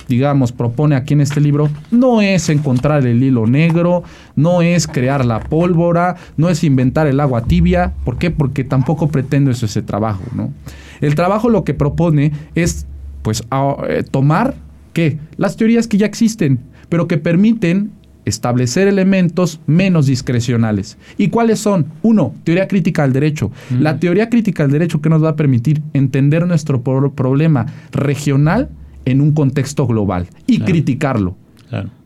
digamos, 0.08 0.50
propone 0.50 0.96
aquí 0.96 1.14
en 1.14 1.20
este 1.20 1.40
libro, 1.40 1.70
no 1.92 2.20
es 2.20 2.48
encontrar 2.48 3.06
el 3.06 3.22
hilo 3.22 3.46
negro, 3.46 4.02
no 4.34 4.62
es 4.62 4.88
crear 4.88 5.24
la 5.24 5.38
pólvora, 5.38 6.16
no 6.36 6.48
es 6.48 6.64
inventar 6.64 7.06
el 7.06 7.20
agua 7.20 7.44
tibia. 7.44 7.92
¿Por 8.04 8.18
qué? 8.18 8.32
Porque 8.32 8.64
tampoco 8.64 9.10
pretendo 9.10 9.52
eso 9.52 9.66
ese 9.66 9.80
trabajo, 9.80 10.24
¿no? 10.34 10.52
El 11.00 11.14
trabajo 11.14 11.48
lo 11.48 11.62
que 11.62 11.72
propone 11.72 12.32
es, 12.56 12.84
pues, 13.22 13.44
eh, 13.88 14.02
tomar 14.10 14.56
¿Qué? 14.92 15.18
Las 15.36 15.56
teorías 15.56 15.86
que 15.86 15.98
ya 15.98 16.06
existen, 16.06 16.58
pero 16.88 17.08
que 17.08 17.18
permiten 17.18 17.92
establecer 18.24 18.86
elementos 18.88 19.60
menos 19.66 20.06
discrecionales. 20.06 20.96
¿Y 21.18 21.28
cuáles 21.28 21.58
son? 21.58 21.86
Uno, 22.02 22.34
teoría 22.44 22.68
crítica 22.68 23.02
del 23.02 23.12
derecho. 23.12 23.50
La 23.78 23.98
teoría 23.98 24.30
crítica 24.30 24.62
del 24.62 24.72
derecho 24.72 25.00
que 25.00 25.08
nos 25.08 25.24
va 25.24 25.30
a 25.30 25.36
permitir 25.36 25.82
entender 25.92 26.46
nuestro 26.46 26.82
problema 26.82 27.66
regional 27.90 28.68
en 29.04 29.20
un 29.20 29.32
contexto 29.32 29.86
global 29.86 30.28
y 30.46 30.60
criticarlo. 30.60 31.36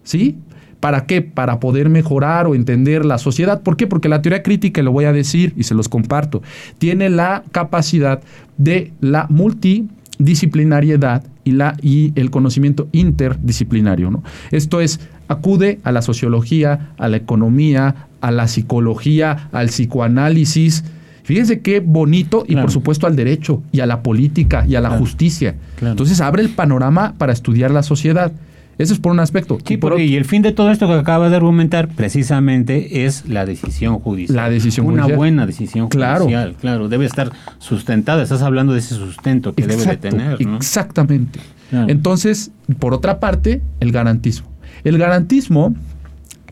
¿Sí? 0.04 0.38
¿Para 0.80 1.04
qué? 1.06 1.22
Para 1.22 1.60
poder 1.60 1.88
mejorar 1.88 2.46
o 2.46 2.54
entender 2.54 3.04
la 3.04 3.18
sociedad. 3.18 3.62
¿Por 3.62 3.76
qué? 3.76 3.86
Porque 3.86 4.08
la 4.08 4.22
teoría 4.22 4.42
crítica, 4.42 4.82
lo 4.82 4.92
voy 4.92 5.04
a 5.04 5.12
decir 5.12 5.52
y 5.56 5.64
se 5.64 5.74
los 5.74 5.88
comparto, 5.88 6.42
tiene 6.78 7.10
la 7.10 7.42
capacidad 7.50 8.22
de 8.56 8.92
la 9.00 9.26
multidisciplinariedad 9.28 11.24
y, 11.46 11.52
la, 11.52 11.76
y 11.80 12.12
el 12.16 12.30
conocimiento 12.30 12.88
interdisciplinario. 12.92 14.10
¿no? 14.10 14.22
Esto 14.50 14.80
es, 14.80 15.00
acude 15.28 15.78
a 15.84 15.92
la 15.92 16.02
sociología, 16.02 16.90
a 16.98 17.08
la 17.08 17.16
economía, 17.16 18.08
a 18.20 18.32
la 18.32 18.48
psicología, 18.48 19.48
al 19.52 19.68
psicoanálisis. 19.68 20.84
Fíjense 21.22 21.60
qué 21.60 21.80
bonito 21.80 22.44
y 22.46 22.56
por 22.56 22.70
supuesto 22.70 23.06
al 23.06 23.16
derecho 23.16 23.62
y 23.72 23.80
a 23.80 23.86
la 23.86 24.02
política 24.02 24.66
y 24.68 24.74
a 24.74 24.80
la 24.80 24.90
justicia. 24.90 25.54
Entonces 25.80 26.20
abre 26.20 26.42
el 26.42 26.50
panorama 26.50 27.14
para 27.16 27.32
estudiar 27.32 27.70
la 27.70 27.82
sociedad. 27.82 28.32
Eso 28.78 28.92
es 28.92 28.98
por 29.00 29.12
un 29.12 29.20
aspecto. 29.20 29.58
y, 29.68 29.76
por 29.78 29.98
y 30.00 30.16
el 30.16 30.24
fin 30.26 30.42
de 30.42 30.52
todo 30.52 30.70
esto 30.70 30.86
que 30.86 30.94
acaba 30.94 31.30
de 31.30 31.36
argumentar 31.36 31.88
precisamente 31.88 33.04
es 33.06 33.26
la 33.26 33.46
decisión 33.46 33.98
judicial. 33.98 34.36
La 34.36 34.50
decisión 34.50 34.86
Una 34.86 35.02
judicial. 35.02 35.16
buena 35.16 35.46
decisión 35.46 35.88
judicial, 35.88 36.54
claro. 36.60 36.88
Debe 36.88 37.06
estar 37.06 37.32
sustentada. 37.58 38.22
Estás 38.22 38.42
hablando 38.42 38.72
de 38.74 38.80
ese 38.80 38.94
sustento 38.94 39.54
que 39.54 39.66
debe 39.66 39.86
de 39.86 39.96
tener. 39.96 40.36
Exactamente. 40.56 41.40
Entonces, 41.72 42.50
por 42.78 42.94
otra 42.94 43.18
parte, 43.18 43.62
el 43.80 43.92
garantismo. 43.92 44.48
El 44.84 44.98
garantismo 44.98 45.74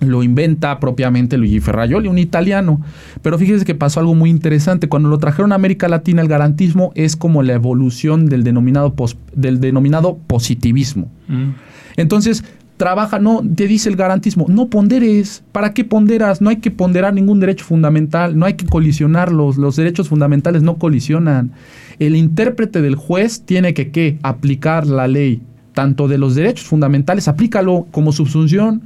lo 0.06 0.22
inventa 0.22 0.78
propiamente 0.80 1.36
Luigi 1.36 1.60
Ferraioli, 1.60 2.08
un 2.08 2.18
italiano. 2.18 2.80
Pero 3.22 3.38
fíjese 3.38 3.64
que 3.64 3.74
pasó 3.74 4.00
algo 4.00 4.14
muy 4.14 4.30
interesante. 4.30 4.88
Cuando 4.88 5.08
lo 5.08 5.18
trajeron 5.18 5.52
a 5.52 5.54
América 5.56 5.88
Latina, 5.88 6.22
el 6.22 6.28
garantismo 6.28 6.92
es 6.94 7.16
como 7.16 7.42
la 7.42 7.54
evolución 7.54 8.26
del 8.26 8.44
denominado, 8.44 8.94
del 9.34 9.60
denominado 9.60 10.18
positivismo. 10.26 11.10
Mm. 11.28 11.50
Entonces, 11.96 12.44
trabaja, 12.76 13.18
no, 13.18 13.42
te 13.54 13.66
dice 13.66 13.88
el 13.88 13.96
garantismo, 13.96 14.46
no 14.48 14.68
ponderes. 14.68 15.44
¿Para 15.52 15.72
qué 15.72 15.84
ponderas? 15.84 16.40
No 16.40 16.50
hay 16.50 16.56
que 16.56 16.70
ponderar 16.70 17.14
ningún 17.14 17.40
derecho 17.40 17.64
fundamental, 17.64 18.38
no 18.38 18.46
hay 18.46 18.54
que 18.54 18.66
colisionarlos, 18.66 19.56
los 19.56 19.76
derechos 19.76 20.08
fundamentales 20.08 20.62
no 20.62 20.76
colisionan. 20.76 21.52
El 21.98 22.16
intérprete 22.16 22.82
del 22.82 22.96
juez 22.96 23.42
tiene 23.44 23.74
que 23.74 23.90
¿qué? 23.90 24.18
aplicar 24.22 24.86
la 24.86 25.06
ley, 25.06 25.42
tanto 25.72 26.08
de 26.08 26.18
los 26.18 26.34
derechos 26.34 26.66
fundamentales, 26.66 27.28
aplícalo 27.28 27.86
como 27.90 28.12
subsunción 28.12 28.82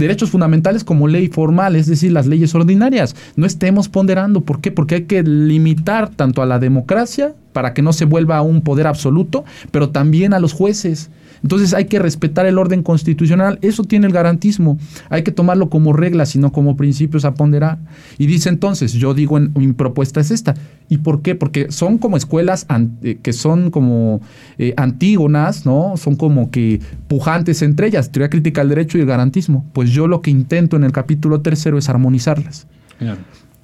derechos 0.00 0.30
fundamentales 0.30 0.84
como 0.84 1.08
ley 1.08 1.28
formal, 1.28 1.76
es 1.76 1.86
decir, 1.86 2.12
las 2.12 2.26
leyes 2.26 2.54
ordinarias. 2.54 3.14
No 3.36 3.46
estemos 3.46 3.88
ponderando. 3.88 4.40
¿Por 4.40 4.60
qué? 4.60 4.72
Porque 4.72 4.96
hay 4.96 5.02
que 5.04 5.22
limitar 5.22 6.10
tanto 6.10 6.42
a 6.42 6.46
la 6.46 6.58
democracia 6.58 7.34
para 7.52 7.74
que 7.74 7.82
no 7.82 7.92
se 7.92 8.04
vuelva 8.04 8.42
un 8.42 8.62
poder 8.62 8.86
absoluto, 8.86 9.44
pero 9.70 9.90
también 9.90 10.34
a 10.34 10.40
los 10.40 10.52
jueces. 10.52 11.10
Entonces 11.42 11.72
hay 11.74 11.86
que 11.86 11.98
respetar 11.98 12.46
el 12.46 12.58
orden 12.58 12.82
constitucional. 12.82 13.58
Eso 13.62 13.84
tiene 13.84 14.06
el 14.06 14.12
garantismo. 14.12 14.78
Hay 15.08 15.22
que 15.22 15.32
tomarlo 15.32 15.70
como 15.70 15.92
regla, 15.92 16.26
sino 16.26 16.52
como 16.52 16.76
principios 16.76 17.24
a 17.24 17.34
ponderar. 17.34 17.78
Y 18.18 18.26
dice 18.26 18.48
entonces, 18.48 18.92
yo 18.92 19.14
digo, 19.14 19.38
en, 19.38 19.52
mi 19.54 19.72
propuesta 19.72 20.20
es 20.20 20.30
esta. 20.30 20.54
¿Y 20.88 20.98
por 20.98 21.22
qué? 21.22 21.34
Porque 21.34 21.70
son 21.70 21.98
como 21.98 22.16
escuelas 22.16 22.66
eh, 23.02 23.18
que 23.22 23.32
son 23.32 23.70
como 23.70 24.20
eh, 24.58 24.74
antígonas, 24.76 25.64
¿no? 25.64 25.96
Son 25.96 26.16
como 26.16 26.50
que 26.50 26.80
pujantes 27.08 27.62
entre 27.62 27.86
ellas, 27.86 28.10
teoría 28.10 28.28
crítica 28.28 28.60
del 28.60 28.70
derecho 28.70 28.98
y 28.98 29.02
el 29.02 29.06
garantismo. 29.06 29.64
Pues 29.72 29.89
yo 29.90 30.06
lo 30.06 30.22
que 30.22 30.30
intento 30.30 30.76
en 30.76 30.84
el 30.84 30.92
capítulo 30.92 31.40
tercero 31.40 31.78
es 31.78 31.88
armonizarlas. 31.88 32.66
Claro 32.98 33.20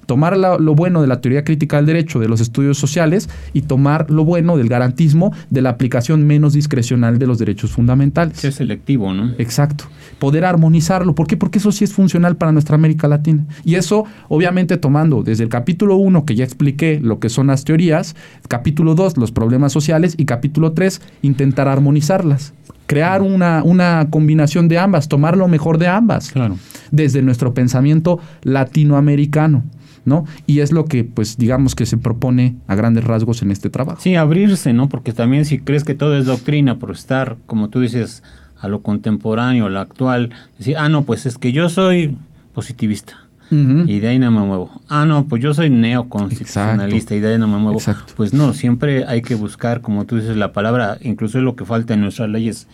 tomar 0.07 0.37
lo 0.37 0.73
bueno 0.73 1.01
de 1.01 1.07
la 1.07 1.21
teoría 1.21 1.43
crítica 1.43 1.77
del 1.77 1.85
derecho, 1.85 2.19
de 2.19 2.27
los 2.27 2.41
estudios 2.41 2.79
sociales, 2.79 3.29
y 3.53 3.61
tomar 3.61 4.09
lo 4.09 4.25
bueno 4.25 4.57
del 4.57 4.69
garantismo 4.69 5.33
de 5.51 5.61
la 5.61 5.69
aplicación 5.69 6.25
menos 6.25 6.53
discrecional 6.53 7.19
de 7.19 7.27
los 7.27 7.37
derechos 7.37 7.71
fundamentales. 7.71 8.43
Es 8.43 8.55
selectivo, 8.55 9.13
¿no? 9.13 9.33
Exacto. 9.37 9.83
Poder 10.17 10.45
armonizarlo. 10.45 11.13
¿Por 11.13 11.27
qué? 11.27 11.37
Porque 11.37 11.59
eso 11.59 11.71
sí 11.71 11.83
es 11.83 11.93
funcional 11.93 12.37
para 12.37 12.53
nuestra 12.53 12.75
América 12.75 13.07
Latina. 13.07 13.45
Y 13.63 13.75
eso, 13.75 14.05
obviamente, 14.29 14.77
tomando 14.77 15.23
desde 15.23 15.43
el 15.43 15.49
capítulo 15.49 15.97
1, 15.97 16.25
que 16.25 16.35
ya 16.35 16.45
expliqué 16.45 16.99
lo 17.03 17.19
que 17.19 17.29
son 17.29 17.47
las 17.47 17.65
teorías, 17.65 18.15
capítulo 18.47 18.95
2, 18.95 19.17
los 19.17 19.31
problemas 19.31 19.73
sociales, 19.73 20.15
y 20.17 20.25
capítulo 20.25 20.71
3, 20.71 21.01
intentar 21.21 21.67
armonizarlas 21.67 22.53
crear 22.87 23.21
una, 23.21 23.61
una, 23.63 24.07
combinación 24.09 24.67
de 24.67 24.79
ambas, 24.79 25.07
tomar 25.07 25.37
lo 25.37 25.47
mejor 25.47 25.77
de 25.77 25.87
ambas, 25.87 26.31
claro. 26.31 26.57
desde 26.91 27.21
nuestro 27.21 27.53
pensamiento 27.53 28.19
latinoamericano. 28.41 29.63
¿no? 30.05 30.23
Y 30.45 30.61
es 30.61 30.71
lo 30.71 30.85
que, 30.85 31.03
pues, 31.03 31.37
digamos 31.37 31.75
que 31.75 31.85
se 31.85 31.97
propone 31.97 32.55
a 32.67 32.75
grandes 32.75 33.03
rasgos 33.03 33.41
en 33.41 33.51
este 33.51 33.69
trabajo. 33.69 33.99
Sí, 34.01 34.15
abrirse, 34.15 34.71
¿no? 34.71 34.87
Porque 34.87 35.11
también 35.11 35.43
si 35.43 35.59
crees 35.59 35.83
que 35.83 35.95
todo 35.95 36.17
es 36.17 36.25
doctrina 36.25 36.79
por 36.79 36.91
estar, 36.91 37.35
como 37.45 37.67
tú 37.67 37.81
dices, 37.81 38.23
a 38.57 38.69
lo 38.69 38.81
contemporáneo, 38.81 39.65
a 39.65 39.69
lo 39.69 39.79
actual, 39.81 40.29
decir, 40.57 40.77
ah, 40.77 40.87
no, 40.87 41.03
pues 41.03 41.25
es 41.25 41.37
que 41.37 41.51
yo 41.51 41.67
soy 41.67 42.17
positivista. 42.53 43.26
Y 43.49 43.99
de 43.99 44.07
ahí 44.07 44.19
no 44.19 44.29
me 44.31 44.41
muevo. 44.41 44.69
Ah, 44.89 45.05
no, 45.05 45.25
pues 45.25 45.41
yo 45.41 45.53
soy 45.53 45.69
neoconstitucionalista 45.69 47.15
y 47.15 47.19
de 47.19 47.33
ahí 47.33 47.39
no 47.39 47.47
me 47.47 47.57
muevo. 47.57 47.79
Pues 48.15 48.33
no, 48.33 48.53
siempre 48.53 49.05
hay 49.05 49.21
que 49.21 49.35
buscar, 49.35 49.81
como 49.81 50.05
tú 50.05 50.17
dices, 50.17 50.35
la 50.35 50.51
palabra, 50.51 50.97
incluso 51.01 51.37
es 51.37 51.43
lo 51.43 51.55
que 51.55 51.65
falta 51.65 51.93
en 51.93 52.01
nuestras 52.01 52.29
leyes 52.29 52.67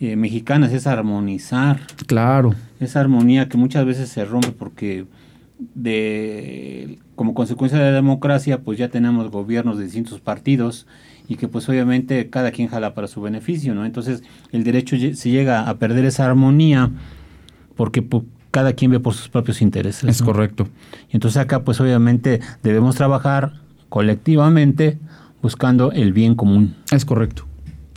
eh, 0.00 0.16
mexicanas, 0.16 0.72
es 0.72 0.86
armonizar. 0.86 1.80
Claro. 2.06 2.54
Esa 2.80 3.00
armonía 3.00 3.48
que 3.48 3.56
muchas 3.56 3.84
veces 3.84 4.08
se 4.08 4.24
rompe 4.24 4.52
porque 4.52 5.06
de 5.74 6.98
como 7.14 7.34
consecuencia 7.34 7.78
de 7.78 7.84
la 7.84 7.92
democracia, 7.92 8.62
pues 8.62 8.78
ya 8.78 8.88
tenemos 8.88 9.30
gobiernos 9.30 9.78
de 9.78 9.84
distintos 9.84 10.20
partidos 10.20 10.86
y 11.28 11.36
que 11.36 11.48
pues 11.48 11.68
obviamente 11.68 12.28
cada 12.30 12.50
quien 12.50 12.68
jala 12.68 12.94
para 12.94 13.06
su 13.06 13.20
beneficio, 13.20 13.74
¿no? 13.74 13.86
Entonces 13.86 14.22
el 14.50 14.64
derecho 14.64 14.96
se 14.96 15.30
llega 15.30 15.68
a 15.68 15.78
perder 15.78 16.04
esa 16.04 16.26
armonía 16.26 16.90
porque 17.76 18.02
cada 18.52 18.74
quien 18.74 18.92
ve 18.92 19.00
por 19.00 19.14
sus 19.14 19.28
propios 19.28 19.60
intereses. 19.60 20.08
Es 20.08 20.22
correcto. 20.22 20.68
Y 21.10 21.16
entonces 21.16 21.38
acá 21.38 21.64
pues 21.64 21.80
obviamente 21.80 22.40
debemos 22.62 22.94
trabajar 22.94 23.54
colectivamente 23.88 24.98
buscando 25.42 25.90
el 25.90 26.12
bien 26.12 26.36
común. 26.36 26.76
Es 26.92 27.04
correcto. 27.04 27.44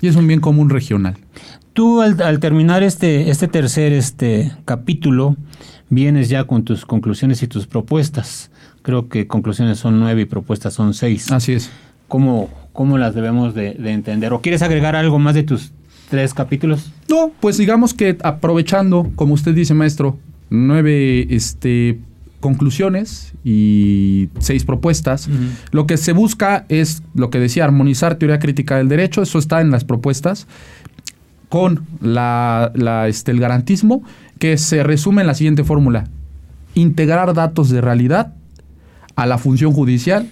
Y 0.02 0.08
es 0.08 0.16
un 0.16 0.26
bien 0.28 0.40
común 0.40 0.72
regional. 0.72 1.16
Tú 1.74 2.02
al, 2.02 2.20
al 2.22 2.40
terminar 2.40 2.82
este, 2.82 3.30
este 3.30 3.48
tercer 3.48 3.94
este 3.94 4.52
capítulo, 4.66 5.36
vienes 5.90 6.30
ya 6.30 6.46
con 6.46 6.64
tus 6.64 6.86
conclusiones 6.86 7.44
y 7.44 7.48
tus 7.48 7.68
propuestas. 7.68 8.50
Creo 8.82 9.10
que 9.10 9.28
conclusiones 9.28 9.80
son 9.80 10.00
nueve 10.00 10.22
y 10.22 10.26
propuestas 10.26 10.74
son 10.74 10.94
seis. 10.94 11.32
Así 11.32 11.54
es. 11.54 11.70
¿Cómo, 12.08 12.50
cómo 12.72 12.98
las 12.98 13.16
debemos 13.16 13.54
de, 13.56 13.76
entender? 13.92 14.34
¿O 14.34 14.42
quieres 14.42 14.62
agregar 14.62 14.96
algo 14.96 15.20
más 15.20 15.36
de 15.36 15.44
tus 15.44 15.72
tres 16.10 16.34
capítulos? 16.34 16.92
No, 17.10 17.32
pues 17.40 17.58
digamos 17.58 17.94
que 17.94 18.18
aprovechando, 18.22 19.12
como 19.16 19.34
usted 19.34 19.56
dice, 19.56 19.74
maestro, 19.74 20.18
nueve 20.50 21.28
este, 21.34 22.00
conclusiones 22.40 23.34
y 23.44 24.30
seis 24.40 24.66
propuestas. 24.66 25.30
Lo 25.72 25.88
que 25.88 25.98
se 25.98 26.14
busca 26.14 26.66
es, 26.70 27.02
lo 27.14 27.30
que 27.30 27.40
decía, 27.40 27.64
armonizar 27.64 28.16
teoría 28.16 28.40
crítica 28.40 28.78
del 28.78 28.88
derecho, 28.88 29.22
eso 29.22 29.40
está 29.40 29.62
en 29.62 29.72
las 29.72 29.84
propuestas, 29.84 30.48
con 31.50 31.86
la, 32.02 32.72
la 32.76 33.08
este, 33.08 33.32
el 33.32 33.40
garantismo 33.40 34.04
que 34.40 34.58
se 34.58 34.84
resume 34.84 35.22
en 35.22 35.28
la 35.28 35.34
siguiente 35.34 35.64
fórmula. 35.64 36.06
Integrar 36.74 37.34
datos 37.34 37.70
de 37.70 37.82
realidad 37.82 38.34
a 39.16 39.26
la 39.26 39.38
función 39.38 39.72
judicial, 39.72 40.30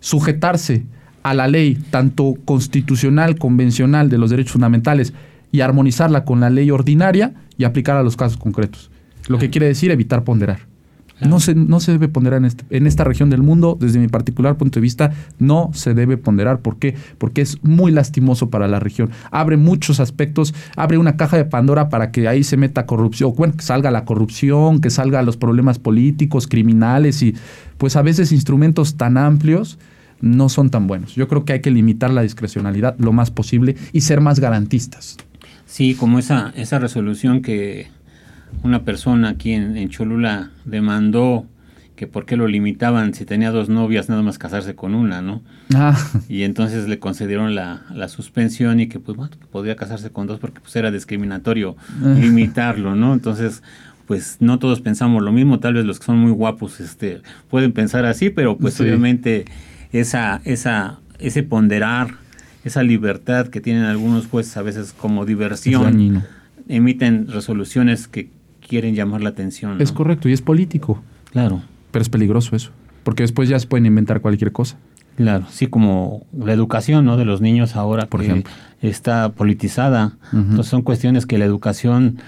sujetarse 0.00 0.84
a 1.22 1.34
la 1.34 1.48
ley 1.48 1.76
tanto 1.90 2.36
constitucional, 2.44 3.36
convencional 3.36 4.08
de 4.08 4.18
los 4.18 4.30
derechos 4.30 4.52
fundamentales 4.52 5.12
y 5.52 5.60
armonizarla 5.60 6.24
con 6.24 6.40
la 6.40 6.48
ley 6.48 6.70
ordinaria 6.70 7.34
y 7.58 7.64
aplicar 7.64 7.96
a 7.96 8.02
los 8.02 8.16
casos 8.16 8.38
concretos. 8.38 8.90
Lo 9.30 9.38
que 9.38 9.48
quiere 9.48 9.68
decir 9.68 9.92
evitar 9.92 10.24
ponderar. 10.24 10.66
No 11.20 11.38
se, 11.38 11.54
no 11.54 11.78
se 11.78 11.92
debe 11.92 12.08
ponderar 12.08 12.38
en, 12.38 12.46
este, 12.46 12.64
en, 12.70 12.88
esta 12.88 13.04
región 13.04 13.30
del 13.30 13.42
mundo, 13.42 13.76
desde 13.78 14.00
mi 14.00 14.08
particular 14.08 14.56
punto 14.56 14.80
de 14.80 14.82
vista, 14.82 15.12
no 15.38 15.70
se 15.72 15.94
debe 15.94 16.16
ponderar. 16.16 16.60
¿Por 16.60 16.78
qué? 16.78 16.96
Porque 17.16 17.42
es 17.42 17.62
muy 17.62 17.92
lastimoso 17.92 18.50
para 18.50 18.66
la 18.66 18.80
región. 18.80 19.10
Abre 19.30 19.56
muchos 19.56 20.00
aspectos, 20.00 20.52
abre 20.74 20.98
una 20.98 21.16
caja 21.16 21.36
de 21.36 21.44
Pandora 21.44 21.90
para 21.90 22.10
que 22.10 22.26
ahí 22.26 22.42
se 22.42 22.56
meta 22.56 22.86
corrupción, 22.86 23.32
bueno, 23.36 23.54
que 23.56 23.62
salga 23.62 23.92
la 23.92 24.04
corrupción, 24.04 24.80
que 24.80 24.90
salga 24.90 25.22
los 25.22 25.36
problemas 25.36 25.78
políticos, 25.78 26.48
criminales 26.48 27.22
y 27.22 27.36
pues 27.78 27.94
a 27.94 28.02
veces 28.02 28.32
instrumentos 28.32 28.96
tan 28.96 29.16
amplios 29.16 29.78
no 30.20 30.48
son 30.48 30.70
tan 30.70 30.88
buenos. 30.88 31.14
Yo 31.14 31.28
creo 31.28 31.44
que 31.44 31.52
hay 31.52 31.60
que 31.60 31.70
limitar 31.70 32.10
la 32.10 32.22
discrecionalidad 32.22 32.96
lo 32.98 33.12
más 33.12 33.30
posible 33.30 33.76
y 33.92 34.00
ser 34.00 34.20
más 34.20 34.40
garantistas. 34.40 35.18
Sí, 35.66 35.94
como 35.94 36.18
esa, 36.18 36.52
esa 36.56 36.80
resolución 36.80 37.42
que 37.42 37.88
una 38.62 38.84
persona 38.84 39.30
aquí 39.30 39.52
en, 39.52 39.88
Cholula 39.88 40.50
demandó 40.64 41.46
que 41.96 42.06
por 42.06 42.24
qué 42.24 42.36
lo 42.36 42.48
limitaban 42.48 43.12
si 43.12 43.26
tenía 43.26 43.50
dos 43.50 43.68
novias 43.68 44.08
nada 44.08 44.22
más 44.22 44.38
casarse 44.38 44.74
con 44.74 44.94
una, 44.94 45.20
¿no? 45.20 45.42
Ah. 45.74 45.98
Y 46.28 46.44
entonces 46.44 46.88
le 46.88 46.98
concedieron 46.98 47.54
la, 47.54 47.82
suspensión 48.08 48.80
y 48.80 48.88
que 48.88 48.98
pues 49.00 49.16
bueno, 49.16 49.32
podía 49.50 49.76
casarse 49.76 50.10
con 50.10 50.26
dos 50.26 50.40
porque 50.40 50.60
pues 50.60 50.74
era 50.76 50.90
discriminatorio 50.90 51.76
ah. 52.02 52.14
limitarlo, 52.18 52.94
¿no? 52.94 53.12
Entonces, 53.12 53.62
pues 54.06 54.38
no 54.40 54.58
todos 54.58 54.80
pensamos 54.80 55.22
lo 55.22 55.30
mismo, 55.30 55.60
tal 55.60 55.74
vez 55.74 55.84
los 55.84 56.00
que 56.00 56.06
son 56.06 56.18
muy 56.18 56.32
guapos 56.32 56.80
este 56.80 57.20
pueden 57.48 57.72
pensar 57.72 58.06
así, 58.06 58.30
pero 58.30 58.56
pues 58.56 58.80
obviamente 58.80 59.44
esa 59.92 60.40
esa 60.44 61.00
ese 61.18 61.42
ponderar, 61.42 62.14
esa 62.64 62.82
libertad 62.82 63.48
que 63.48 63.60
tienen 63.60 63.84
algunos 63.84 64.26
jueces 64.26 64.56
a 64.56 64.62
veces 64.62 64.92
como 64.92 65.26
diversión, 65.26 66.24
emiten 66.68 67.28
resoluciones 67.28 68.08
que 68.08 68.30
quieren 68.70 68.94
llamar 68.94 69.20
la 69.20 69.30
atención. 69.30 69.80
Es 69.82 69.90
correcto, 69.90 70.28
y 70.28 70.32
es 70.32 70.42
político. 70.42 71.02
Claro. 71.32 71.60
Pero 71.90 72.02
es 72.02 72.08
peligroso 72.08 72.54
eso, 72.54 72.70
porque 73.02 73.24
después 73.24 73.48
ya 73.48 73.58
se 73.58 73.66
pueden 73.66 73.84
inventar 73.84 74.20
cualquier 74.20 74.52
cosa. 74.52 74.76
Claro, 75.16 75.44
sí, 75.50 75.66
como 75.66 76.24
la 76.32 76.52
educación 76.52 77.04
¿no? 77.04 77.16
de 77.16 77.24
los 77.24 77.40
niños 77.40 77.74
ahora, 77.74 78.06
por 78.06 78.22
ejemplo, 78.22 78.50
está 78.80 79.32
politizada. 79.32 80.16
Entonces 80.32 80.68
son 80.68 80.82
cuestiones 80.82 81.26
que 81.26 81.36
la 81.36 81.46
educación, 81.46 82.18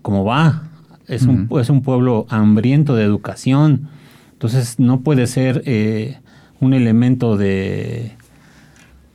como 0.00 0.24
va, 0.24 0.62
es, 1.06 1.24
un, 1.24 1.48
es 1.60 1.68
un 1.68 1.82
pueblo 1.82 2.26
hambriento 2.30 2.96
de 2.96 3.04
educación. 3.04 3.88
Entonces 4.32 4.80
no 4.80 5.02
puede 5.02 5.26
ser 5.26 5.62
eh, 5.66 6.18
un 6.60 6.72
elemento 6.72 7.36
de, 7.36 8.12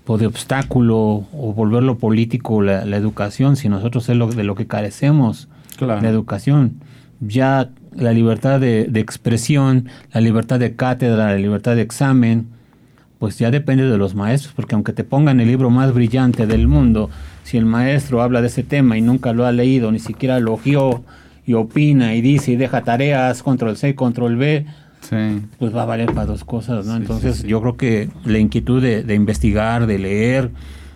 o 0.05 0.19
de 0.19 0.27
obstáculo 0.27 0.97
o 1.33 1.53
volverlo 1.53 1.97
político 1.97 2.61
la, 2.61 2.85
la 2.85 2.95
educación, 2.95 3.55
si 3.55 3.69
nosotros 3.69 4.07
es 4.07 4.15
lo, 4.15 4.27
de 4.27 4.43
lo 4.43 4.53
que 4.53 4.67
carecemos 4.67 5.49
la 5.87 6.09
educación. 6.09 6.75
Ya 7.19 7.69
la 7.95 8.13
libertad 8.13 8.59
de, 8.59 8.89
expresión, 8.95 9.89
la 10.11 10.21
libertad 10.21 10.59
de 10.59 10.75
cátedra, 10.75 11.31
la 11.31 11.37
libertad 11.37 11.75
de 11.75 11.81
examen, 11.81 12.47
pues 13.17 13.37
ya 13.37 13.51
depende 13.51 13.89
de 13.89 13.97
los 13.97 14.15
maestros, 14.15 14.53
porque 14.55 14.75
aunque 14.75 14.93
te 14.93 15.03
pongan 15.03 15.39
el 15.39 15.47
libro 15.47 15.69
más 15.69 15.93
brillante 15.93 16.47
del 16.47 16.67
mundo, 16.67 17.09
si 17.43 17.57
el 17.57 17.65
maestro 17.65 18.21
habla 18.21 18.41
de 18.41 18.47
ese 18.47 18.63
tema 18.63 18.97
y 18.97 19.01
nunca 19.01 19.33
lo 19.33 19.45
ha 19.45 19.51
leído, 19.51 19.91
ni 19.91 19.99
siquiera 19.99 20.37
elogió 20.37 21.03
y 21.45 21.53
opina 21.53 22.15
y 22.15 22.21
dice 22.21 22.51
y 22.51 22.55
deja 22.55 22.83
tareas, 22.83 23.43
control 23.43 23.75
C, 23.75 23.95
control 23.95 24.37
B, 24.37 24.65
pues 25.57 25.75
va 25.75 25.83
a 25.83 25.85
valer 25.85 26.13
para 26.13 26.27
dos 26.27 26.43
cosas, 26.43 26.85
¿no? 26.85 26.95
Entonces 26.95 27.43
yo 27.43 27.61
creo 27.61 27.77
que 27.77 28.09
la 28.25 28.37
inquietud 28.37 28.81
de, 28.81 29.03
de 29.03 29.15
investigar, 29.15 29.87
de 29.87 29.97
leer, 29.97 30.51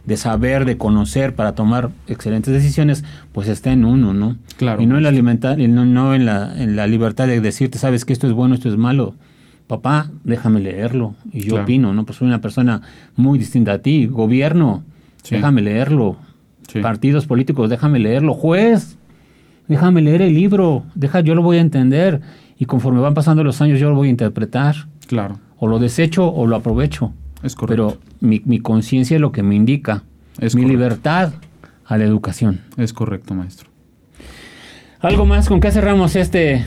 de 0.05 0.17
saber, 0.17 0.65
de 0.65 0.77
conocer 0.77 1.33
para 1.33 1.55
tomar 1.55 1.91
excelentes 2.07 2.53
decisiones, 2.53 3.03
pues 3.31 3.47
está 3.47 3.71
en 3.71 3.85
uno, 3.85 4.13
¿no? 4.13 4.37
Claro. 4.57 4.81
Y 4.81 4.85
no 4.85 4.97
en 4.97 5.03
la 5.03 5.11
libertad, 5.11 5.57
no, 5.57 5.85
no 5.85 6.13
en 6.13 6.25
la, 6.25 6.53
en 6.61 6.75
la 6.75 6.87
libertad 6.87 7.27
de 7.27 7.39
decirte, 7.39 7.77
sabes 7.77 8.03
que 8.03 8.13
esto 8.13 8.27
es 8.27 8.33
bueno, 8.33 8.55
esto 8.55 8.69
es 8.69 8.77
malo. 8.77 9.15
Papá, 9.67 10.11
déjame 10.23 10.59
leerlo. 10.59 11.15
Y 11.31 11.41
yo 11.41 11.61
opino, 11.61 11.93
¿no? 11.93 12.05
Pues 12.05 12.17
soy 12.17 12.27
una 12.27 12.41
persona 12.41 12.81
muy 13.15 13.39
distinta 13.39 13.73
a 13.73 13.79
ti. 13.79 14.07
Gobierno, 14.07 14.83
déjame 15.29 15.61
leerlo. 15.61 16.17
Partidos 16.81 17.25
políticos, 17.25 17.69
déjame 17.69 17.99
leerlo. 17.99 18.33
Juez, 18.33 18.97
déjame 19.67 20.01
leer 20.01 20.21
el 20.21 20.33
libro. 20.33 20.83
Deja, 20.95 21.21
yo 21.21 21.33
lo 21.33 21.41
voy 21.41 21.57
a 21.57 21.61
entender. 21.61 22.19
Y 22.59 22.65
conforme 22.65 22.99
van 22.99 23.13
pasando 23.13 23.43
los 23.43 23.61
años, 23.61 23.79
yo 23.79 23.89
lo 23.89 23.95
voy 23.95 24.09
a 24.09 24.11
interpretar. 24.11 24.75
Claro. 25.07 25.39
O 25.57 25.67
lo 25.67 25.79
desecho 25.79 26.27
o 26.27 26.45
lo 26.45 26.57
aprovecho. 26.57 27.13
Es 27.43 27.55
correcto. 27.55 27.99
Pero 27.99 28.01
mi, 28.21 28.41
mi 28.45 28.59
conciencia 28.59 29.15
es 29.15 29.21
lo 29.21 29.31
que 29.31 29.43
me 29.43 29.55
indica. 29.55 30.03
Es 30.39 30.55
mi 30.55 30.65
libertad 30.65 31.33
a 31.85 31.97
la 31.97 32.05
educación. 32.05 32.61
Es 32.77 32.93
correcto, 32.93 33.35
maestro. 33.35 33.69
¿Algo 34.99 35.25
más? 35.25 35.49
¿Con 35.49 35.59
qué 35.59 35.69
cerramos 35.71 36.15
este, 36.15 36.65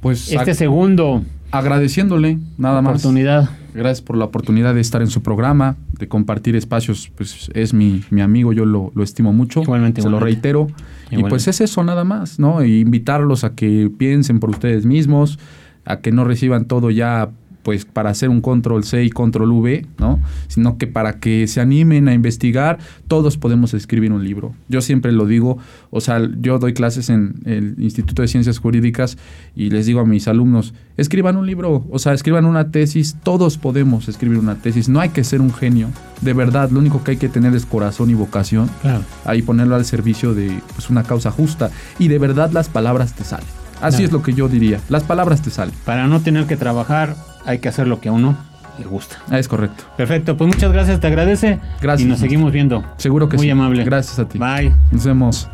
pues, 0.00 0.30
este 0.30 0.54
segundo? 0.54 1.24
Agradeciéndole, 1.50 2.38
nada 2.58 2.82
más. 2.82 2.96
Oportunidad. 3.00 3.48
Gracias 3.72 4.02
por 4.02 4.16
la 4.16 4.26
oportunidad 4.26 4.74
de 4.74 4.80
estar 4.80 5.00
en 5.00 5.08
su 5.08 5.22
programa, 5.22 5.76
de 5.98 6.08
compartir 6.08 6.56
espacios. 6.56 7.10
Pues 7.16 7.50
es 7.54 7.72
mi, 7.72 8.04
mi 8.10 8.20
amigo, 8.20 8.52
yo 8.52 8.64
lo, 8.64 8.92
lo 8.94 9.02
estimo 9.02 9.32
mucho. 9.32 9.62
Igualmente. 9.62 10.02
Se 10.02 10.10
lo 10.10 10.20
reitero. 10.20 10.68
Y 11.10 11.22
pues 11.24 11.48
es 11.48 11.60
eso 11.60 11.82
nada 11.82 12.04
más, 12.04 12.38
¿no? 12.38 12.60
E 12.60 12.78
invitarlos 12.78 13.44
a 13.44 13.54
que 13.54 13.90
piensen 13.96 14.40
por 14.40 14.50
ustedes 14.50 14.84
mismos, 14.84 15.38
a 15.84 16.00
que 16.00 16.12
no 16.12 16.24
reciban 16.24 16.66
todo 16.66 16.90
ya 16.90 17.30
pues 17.66 17.84
para 17.84 18.10
hacer 18.10 18.28
un 18.28 18.40
control 18.40 18.84
C 18.84 19.02
y 19.02 19.10
control 19.10 19.50
V, 19.50 19.84
¿no? 19.98 20.20
Sino 20.46 20.78
que 20.78 20.86
para 20.86 21.18
que 21.18 21.48
se 21.48 21.60
animen 21.60 22.06
a 22.06 22.14
investigar, 22.14 22.78
todos 23.08 23.38
podemos 23.38 23.74
escribir 23.74 24.12
un 24.12 24.22
libro. 24.22 24.54
Yo 24.68 24.80
siempre 24.80 25.10
lo 25.10 25.26
digo, 25.26 25.58
o 25.90 26.00
sea, 26.00 26.20
yo 26.38 26.60
doy 26.60 26.74
clases 26.74 27.10
en 27.10 27.40
el 27.44 27.74
Instituto 27.82 28.22
de 28.22 28.28
Ciencias 28.28 28.58
Jurídicas 28.58 29.18
y 29.56 29.70
les 29.70 29.84
digo 29.84 29.98
a 29.98 30.04
mis 30.04 30.28
alumnos, 30.28 30.74
escriban 30.96 31.36
un 31.36 31.44
libro, 31.44 31.84
o 31.90 31.98
sea, 31.98 32.12
escriban 32.12 32.44
una 32.44 32.70
tesis, 32.70 33.16
todos 33.24 33.58
podemos 33.58 34.06
escribir 34.06 34.38
una 34.38 34.54
tesis, 34.54 34.88
no 34.88 35.00
hay 35.00 35.08
que 35.08 35.24
ser 35.24 35.40
un 35.40 35.52
genio, 35.52 35.88
de 36.20 36.34
verdad, 36.34 36.70
lo 36.70 36.78
único 36.78 37.02
que 37.02 37.10
hay 37.10 37.16
que 37.16 37.28
tener 37.28 37.52
es 37.56 37.66
corazón 37.66 38.10
y 38.10 38.14
vocación, 38.14 38.70
claro. 38.80 39.02
ahí 39.24 39.42
ponerlo 39.42 39.74
al 39.74 39.84
servicio 39.84 40.34
de 40.34 40.56
pues, 40.76 40.88
una 40.88 41.02
causa 41.02 41.32
justa 41.32 41.72
y 41.98 42.06
de 42.06 42.20
verdad 42.20 42.52
las 42.52 42.68
palabras 42.68 43.12
te 43.14 43.24
salen. 43.24 43.48
Así 43.80 44.04
es 44.04 44.12
lo 44.12 44.22
que 44.22 44.32
yo 44.32 44.48
diría. 44.48 44.80
Las 44.88 45.02
palabras 45.02 45.42
te 45.42 45.50
salen. 45.50 45.74
Para 45.84 46.06
no 46.06 46.20
tener 46.20 46.46
que 46.46 46.56
trabajar, 46.56 47.14
hay 47.46 47.58
que 47.58 47.68
hacer 47.68 47.86
lo 47.86 48.00
que 48.00 48.08
a 48.08 48.12
uno 48.12 48.36
le 48.78 48.84
gusta. 48.84 49.16
Ah, 49.30 49.38
es 49.38 49.48
correcto. 49.48 49.84
Perfecto, 49.96 50.36
pues 50.36 50.48
muchas 50.48 50.72
gracias, 50.72 51.00
te 51.00 51.06
agradece. 51.06 51.60
Gracias. 51.80 52.06
Y 52.06 52.10
nos 52.10 52.18
seguimos 52.20 52.52
viendo. 52.52 52.84
Seguro 52.98 53.28
que 53.28 53.38
sí. 53.38 53.44
Muy 53.44 53.50
amable. 53.50 53.84
Gracias 53.84 54.18
a 54.18 54.28
ti. 54.28 54.38
Bye. 54.38 54.74
Nos 54.90 55.04
vemos. 55.04 55.48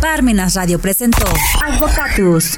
Parmenas 0.00 0.54
Radio 0.54 0.78
presentó 0.78 1.26
Advocatus. 1.62 2.52